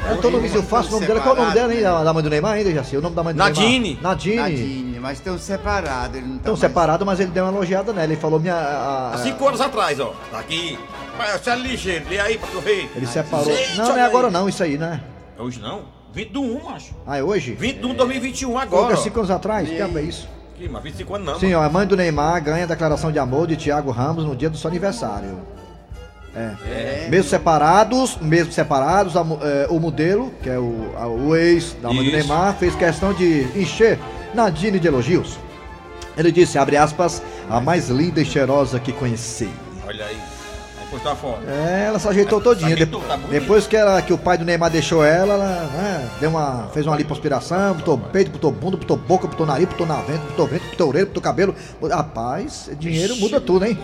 Eu 0.09 0.21
tô 0.21 0.31
no 0.31 0.41
vizinho 0.41 0.63
fácil 0.63 0.91
o 0.91 0.95
nome 0.95 1.07
dela. 1.07 1.21
Qual 1.21 1.37
é 1.37 1.39
o 1.39 1.43
nome 1.43 1.55
dela, 1.55 1.75
hein? 1.75 1.83
Da 1.83 2.13
mãe 2.13 2.23
do 2.23 2.31
Neymar 2.31 2.53
ainda, 2.53 2.71
já 2.73 2.85
sei. 2.85 2.99
O 2.99 3.03
nome 3.03 3.17
da 3.17 3.23
mãe 3.25 3.35
do 3.35 3.39
Nadine. 3.39 3.79
Neymar? 3.95 4.03
Nadine. 4.03 4.37
Nadine. 4.37 4.99
mas 5.01 5.19
estão 5.19 5.39
separados. 5.39 6.21
Tá 6.21 6.27
Estão 6.29 6.53
mais- 6.53 6.61
separados, 6.61 7.07
mas 7.07 7.21
ele 7.21 7.31
deu 7.31 7.45
uma 7.45 7.53
elogiada 7.53 7.93
nela. 7.93 8.05
Ele 8.07 8.17
falou 8.17 8.39
minha. 8.39 8.55
a- 8.55 9.15
Há 9.15 9.19
cinco 9.19 9.47
anos 9.49 9.61
atrás, 9.61 9.99
ó. 10.01 10.15
Tá 10.31 10.39
aqui. 10.39 10.79
Mas 11.19 11.41
você 11.41 11.51
é 11.51 11.57
ligeiro, 11.57 12.07
lê 12.09 12.19
aí 12.21 12.39
pra 12.39 12.49
tu 12.49 12.61
ver. 12.61 12.91
Ele 12.95 13.07
separou. 13.07 13.45
Gente, 13.47 13.77
Não, 13.79 13.89
não 13.89 13.97
é 13.97 14.03
agora 14.03 14.31
não, 14.31 14.49
isso 14.49 14.63
aí, 14.63 14.77
né? 14.79 15.01
Hoje 15.39 15.61
não? 15.61 15.83
20 16.13 16.31
do 16.31 16.41
1, 16.43 16.65
macho. 16.65 16.95
Ah, 17.07 17.19
é 17.19 17.23
hoje? 17.23 17.53
20 17.55 17.79
do 17.79 17.89
1, 17.89 17.95
2021 17.95 18.53
Foi 18.53 18.63
agora. 18.63 18.95
há 18.95 18.97
cinco 18.97 19.19
anos 19.19 19.31
atrás? 19.31 19.69
Que 19.69 19.75
é 19.81 20.03
isso? 20.03 20.29
Que, 20.57 20.69
mas 20.69 20.83
25 20.83 21.15
anos 21.15 21.27
não. 21.27 21.39
Sim, 21.41 21.53
ó, 21.55 21.63
a 21.63 21.69
mãe 21.69 21.87
do 21.87 21.97
Neymar 21.97 22.43
ganha 22.43 22.65
a 22.65 22.67
declaração 22.67 23.13
de 23.13 23.19
amor 23.19 23.47
de 23.47 23.57
Thiago 23.57 23.91
Ramos 23.91 24.25
no 24.25 24.35
dia 24.35 24.49
do 24.49 24.57
seu 24.57 24.69
aniversário. 24.71 25.39
É. 26.37 26.51
É. 26.69 27.09
Mesmo 27.11 27.31
separados, 27.31 28.19
mesmo 28.21 28.53
separados, 28.53 29.17
a 29.17 29.21
é, 29.21 29.67
o 29.71 29.81
modelo, 29.81 30.33
que 30.43 30.51
é 30.51 30.59
o, 30.59 30.93
a- 30.99 31.07
o 31.09 31.35
ex 31.35 31.75
da 31.81 31.89
mãe 31.93 32.05
do. 32.05 32.13
Neymar, 32.13 32.55
fez 32.59 32.75
questão 32.75 33.15
de 33.15 33.47
encher 33.57 33.99
Nadine 34.35 34.79
de 34.79 34.87
elogios. 34.87 35.39
Ele 36.17 36.31
disse, 36.31 36.59
abre 36.59 36.77
aspas, 36.77 37.23
a 37.49 37.61
mais 37.61 37.89
linda 37.89 38.21
e 38.21 38.25
cheirosa 38.25 38.79
que 38.79 38.93
conheci. 38.93 39.49
Olha 39.87 40.05
aí. 40.05 40.17
Aí 40.79 40.87
postou 40.91 41.13
a 41.13 41.17
foto. 41.17 41.41
É, 41.49 41.85
ela 41.87 41.99
se 41.99 42.07
ajeitou 42.09 42.41
todinha. 42.41 42.75
ajeitou, 42.75 43.01
tá 43.03 43.17
depois 43.31 43.67
que, 43.67 43.77
ela, 43.77 44.01
que 44.03 44.13
o 44.13 44.19
pai 44.19 44.37
do 44.37 44.45
Neymar 44.45 44.71
deixou 44.71 45.03
ela, 45.05 45.35
ela 45.35 45.63
né, 45.73 46.09
deu 46.21 46.29
uma, 46.31 46.69
fez 46.75 46.87
uma 46.87 46.97
lipoaspiração, 46.97 47.75
botou 47.75 47.97
peito, 47.97 48.31
botou 48.31 48.51
bunda, 48.51 48.77
botou 48.77 48.97
boca, 48.99 49.27
botou 49.27 49.47
nariz, 49.47 49.67
botou 49.69 49.87
navento, 49.87 50.21
botou 50.31 50.47
vento, 50.47 50.65
botou 50.71 50.89
orelha, 50.89 51.07
botou 51.07 51.23
cabelo. 51.23 51.55
Rapaz, 51.91 52.69
dinheiro 52.79 53.17
muda 53.17 53.41
tudo, 53.41 53.65
hein? 53.65 53.79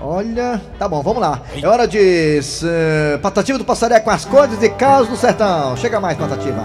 Olha, 0.00 0.60
tá 0.78 0.88
bom, 0.88 1.02
vamos 1.02 1.20
lá. 1.22 1.40
É 1.60 1.66
hora 1.66 1.86
de 1.86 2.40
uh, 2.40 3.18
Patativa 3.20 3.58
do 3.58 3.64
Passaré 3.64 4.00
com 4.00 4.10
as 4.10 4.24
cores 4.24 4.62
e 4.62 4.68
caos 4.68 5.08
do 5.08 5.16
sertão. 5.16 5.76
Chega 5.76 6.00
mais, 6.00 6.16
Patativa. 6.18 6.62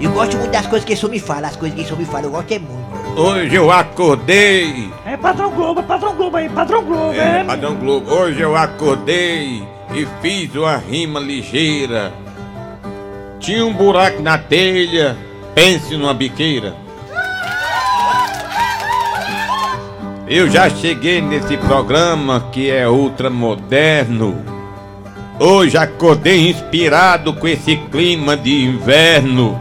Eu 0.00 0.10
gosto 0.12 0.36
muito 0.36 0.50
das 0.50 0.66
coisas 0.66 0.84
que 0.84 0.92
isso 0.92 1.08
me 1.08 1.18
fala, 1.18 1.48
as 1.48 1.56
coisas 1.56 1.74
que 1.76 1.82
isso 1.84 1.96
me 1.96 2.04
fala, 2.04 2.26
eu 2.26 2.30
gosto 2.30 2.52
é 2.52 2.58
muito. 2.58 2.86
Hoje 3.18 3.54
eu 3.54 3.70
acordei. 3.72 4.92
É 5.06 5.16
Patrão 5.16 5.50
Globo, 5.50 5.80
é 5.80 5.82
Patrão 5.82 6.14
Globo 6.14 6.36
aí, 6.36 6.48
Patrão 6.50 6.84
Globo, 6.84 7.14
É, 7.14 7.40
é. 7.40 7.44
Padrão 7.44 7.74
Globo. 7.76 8.12
Hoje 8.12 8.40
eu 8.42 8.54
acordei 8.54 9.66
e 9.94 10.06
fiz 10.20 10.54
uma 10.54 10.76
rima 10.76 11.18
ligeira. 11.18 12.12
Tinha 13.40 13.64
um 13.64 13.72
buraco 13.72 14.20
na 14.20 14.36
telha, 14.36 15.16
pense 15.54 15.96
numa 15.96 16.12
biqueira. 16.12 16.74
Eu 20.28 20.50
já 20.50 20.68
cheguei 20.68 21.20
nesse 21.22 21.56
programa 21.56 22.48
que 22.50 22.68
é 22.68 22.88
ultramoderno. 22.88 24.36
Hoje 25.38 25.76
acordei 25.76 26.50
inspirado 26.50 27.32
com 27.32 27.46
esse 27.46 27.76
clima 27.76 28.36
de 28.36 28.64
inverno. 28.64 29.56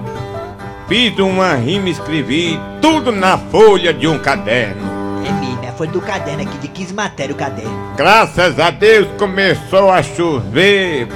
Fiz 0.88 1.16
uma 1.20 1.54
rima 1.54 1.90
e 1.90 1.92
escrevi 1.92 2.60
tudo 2.82 3.12
na 3.12 3.38
folha 3.38 3.94
de 3.94 4.08
um 4.08 4.18
caderno. 4.18 4.82
É 5.24 5.32
mesmo, 5.34 5.64
é 5.64 5.72
foi 5.72 5.88
do 5.88 6.02
caderno 6.02 6.42
aqui, 6.42 6.58
de 6.58 6.68
15 6.68 6.94
matérias 6.96 7.36
o 7.36 7.40
caderno. 7.40 7.94
Graças 7.96 8.60
a 8.60 8.72
Deus 8.72 9.08
começou 9.20 9.92
a 9.92 10.02
chover, 10.02 11.08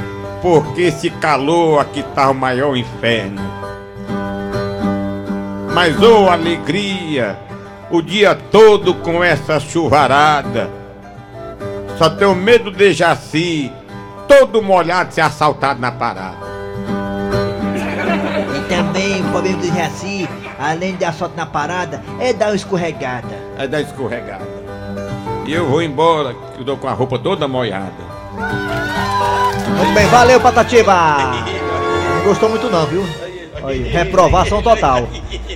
porque 0.44 0.84
esse 0.84 1.10
calor 1.10 1.80
aqui 1.80 2.04
tá 2.14 2.30
o 2.30 2.36
maior 2.36 2.78
inferno. 2.78 3.42
Mas 5.74 6.00
ô 6.00 6.30
alegria, 6.30 7.49
o 7.92 8.02
dia 8.02 8.36
todo 8.36 8.94
com 8.96 9.24
essa 9.24 9.60
chuvarada. 9.60 10.70
Só 11.98 12.10
tenho 12.10 12.36
medo 12.36 12.72
de 12.72 12.94
Jaci, 12.94 13.72
todo 14.28 14.62
molhado 14.62 15.14
ser 15.14 15.22
assaltado 15.22 15.82
na 15.82 15.92
parada. 15.92 16.38
E 18.56 18.70
também 18.70 19.22
o 19.22 19.32
problema 19.32 19.58
do 19.58 19.68
Jaci, 19.68 20.30
além 20.60 20.96
de 20.96 21.04
assalto 21.04 21.36
na 21.36 21.46
parada, 21.46 22.02
é 22.20 22.32
dar 22.32 22.48
uma 22.48 22.56
escorregada. 22.56 23.36
É 23.58 23.68
da 23.68 23.82
escorregada. 23.82 24.48
E 25.46 25.54
eu 25.54 25.68
vou 25.68 25.82
embora, 25.82 26.34
que 26.54 26.62
eu 26.62 26.66
tô 26.66 26.78
com 26.78 26.88
a 26.88 26.94
roupa 26.94 27.18
toda 27.18 27.48
molhada. 27.48 28.10
Muito 29.78 29.94
bem, 29.94 30.08
valeu, 30.08 30.40
Patativa. 30.40 30.94
Não 32.20 32.24
gostou 32.26 32.50
muito 32.50 32.70
não, 32.70 32.86
viu? 32.86 33.29
Aí, 33.70 33.84
reprovação 33.84 34.62
total. 34.62 35.08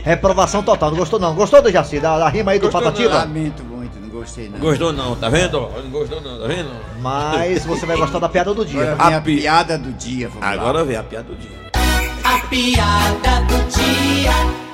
Reprovação 0.04 0.62
total, 0.62 0.92
não 0.92 0.98
gostou 0.98 1.20
não. 1.20 1.34
Gostou 1.34 1.62
do 1.62 1.72
Jaci, 1.72 2.00
da, 2.00 2.20
da 2.20 2.30
rima 2.30 2.52
aí 2.52 2.60
do 2.60 2.70
Patativa? 2.70 3.16
Lamento 3.16 3.64
muito, 3.64 4.00
não 4.00 4.10
gostei 4.10 4.50
não. 4.50 4.60
Gostou 4.60 4.94
não, 4.94 5.16
tá 5.16 5.30
vendo? 5.30 5.60
Não 5.60 5.90
gostou 5.90 6.22
não, 6.22 6.40
tá 6.40 6.48
vendo? 6.48 6.70
Mas 7.02 7.66
você 7.66 7.86
vai 7.86 7.98
gostar 7.98 8.20
da 8.20 8.30
piada 8.30 8.54
do 8.54 8.64
dia. 8.64 8.94
Agora 8.94 9.20
vem 9.20 9.38
a 9.40 9.42
piada 9.42 9.78
do 9.78 9.92
dia, 9.94 10.28
vamos 10.30 10.44
lá. 10.44 10.52
Agora 10.52 10.84
vem 10.84 10.96
a 10.96 11.04
piada 11.04 11.28
do 11.28 11.36
dia. 11.36 11.64
A 12.24 12.40
piada 12.48 13.42
do 13.48 13.70
dia. 13.70 14.32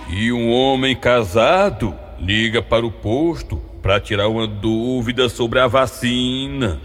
E 0.10 0.32
um 0.34 0.52
homem 0.52 0.96
casado 0.96 1.96
liga 2.20 2.62
para 2.62 2.86
o 2.86 2.92
posto 2.92 3.58
para 3.82 4.00
tirar 4.00 4.28
uma 4.28 4.46
dúvida 4.46 5.30
sobre 5.30 5.60
a 5.60 5.68
vacina. 5.68 6.80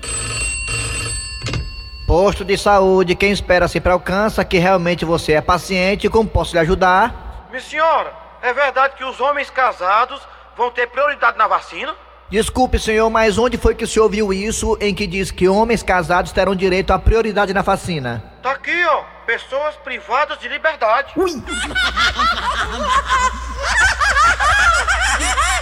Posto 2.15 2.45
de 2.45 2.57
saúde, 2.57 3.17
quem 3.17 3.33
espera 3.33 3.67
sempre 3.67 3.91
alcança, 3.91 4.45
que 4.45 4.57
realmente 4.57 5.05
você 5.05 5.33
é 5.33 5.41
paciente, 5.41 6.09
como 6.09 6.31
posso 6.31 6.55
lhe 6.55 6.61
ajudar? 6.61 7.49
Minha 7.51 7.61
senhora, 7.61 8.13
é 8.41 8.53
verdade 8.53 8.95
que 8.97 9.03
os 9.03 9.21
homens 9.21 9.51
casados 9.51 10.23
vão 10.57 10.71
ter 10.71 10.87
prioridade 10.87 11.37
na 11.37 11.49
vacina? 11.49 11.93
Desculpe, 12.31 12.79
senhor, 12.79 13.11
mas 13.11 13.37
onde 13.37 13.57
foi 13.57 13.75
que 13.75 13.83
o 13.83 13.89
senhor 13.89 14.09
viu 14.09 14.33
isso 14.33 14.79
em 14.81 14.95
que 14.95 15.09
diz 15.09 15.33
que 15.33 15.49
homens 15.49 15.83
casados 15.83 16.31
terão 16.31 16.55
direito 16.55 16.93
à 16.93 17.01
prioridade 17.01 17.53
na 17.53 17.63
vacina? 17.63 18.23
Tá 18.41 18.53
aqui, 18.53 18.85
ó. 18.85 19.03
Pessoas 19.27 19.75
privadas 19.83 20.39
de 20.39 20.47
liberdade. 20.47 21.13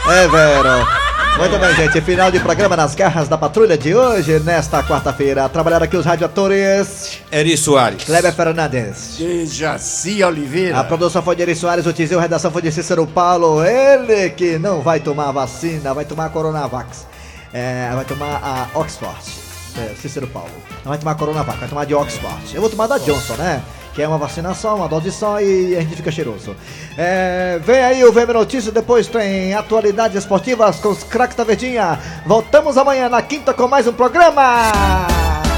É, 0.05 0.27
Vero. 0.27 1.12
Muito 1.39 1.59
bem, 1.59 1.75
gente. 1.75 2.01
Final 2.03 2.31
de 2.31 2.39
programa 2.39 2.77
nas 2.77 2.95
garras 2.95 3.27
da 3.27 3.37
patrulha 3.37 3.77
de 3.77 3.95
hoje, 3.95 4.39
nesta 4.41 4.83
quarta-feira. 4.83 5.49
Trabalharam 5.49 5.85
aqui 5.85 5.97
os 5.97 6.05
radiatores. 6.05 7.19
Eri 7.33 7.57
Soares. 7.57 8.05
Kleber 8.05 8.33
Fernandes. 8.33 9.17
De 9.17 9.47
Jaci 9.47 10.23
Oliveira. 10.23 10.79
A 10.79 10.85
produção 10.85 11.23
foi 11.23 11.35
de 11.35 11.43
Eri 11.43 11.57
Soares, 11.57 11.87
o 11.87 11.93
Tizil, 11.93 12.19
a 12.19 12.23
redação 12.23 12.51
foi 12.51 12.63
de 12.63 12.71
Cícero 12.71 13.07
Paulo. 13.07 13.65
Ele 13.65 14.31
que 14.31 14.59
não 14.59 14.83
vai 14.83 15.01
tomar 15.01 15.31
a 15.31 15.33
vacina, 15.33 15.93
vai 15.95 16.05
tomar 16.05 16.27
a 16.27 16.29
Coronavax. 16.29 17.07
É, 17.53 17.91
vai 17.95 18.05
tomar 18.05 18.41
a 18.43 18.79
Oxford. 18.79 19.17
É, 19.79 19.95
Cícero 20.01 20.27
Paulo. 20.29 20.51
Não 20.85 20.91
vai 20.91 20.99
tomar 20.99 21.13
a 21.13 21.15
Coronavac, 21.15 21.59
vai 21.59 21.69
tomar 21.69 21.83
a 21.83 21.85
de 21.87 21.95
Oxford. 21.95 22.55
Eu 22.55 22.61
vou 22.61 22.71
tomar 22.71 22.87
da 22.87 22.99
Johnson, 22.99 23.35
né? 23.35 23.63
Que 23.95 24.03
é 24.03 24.09
uma 24.09 24.19
vacina 24.19 24.55
só, 24.55 24.75
uma 24.75 24.89
dose 24.89 25.13
só 25.13 25.41
e 25.41 25.77
a 25.77 25.81
gente 25.81 25.97
fica 25.97 26.11
cheiroso. 26.11 26.57
É, 26.97 27.61
vem 27.63 27.83
aí 27.83 28.05
o 28.05 28.13
VM 28.13 28.33
Notícias, 28.33 28.73
depois 28.73 29.07
tem 29.07 29.53
atualidades 29.55 30.17
esportivas 30.17 30.79
com 30.79 30.89
os 30.89 31.03
craques 31.03 31.37
da 31.37 31.45
Verdinha. 31.45 31.99
Voltamos 32.25 32.79
amanhã 32.79 33.09
na 33.09 33.21
quinta 33.21 33.53
com 33.53 33.69
mais 33.69 33.87
um 33.87 33.93
programa. 33.93 35.52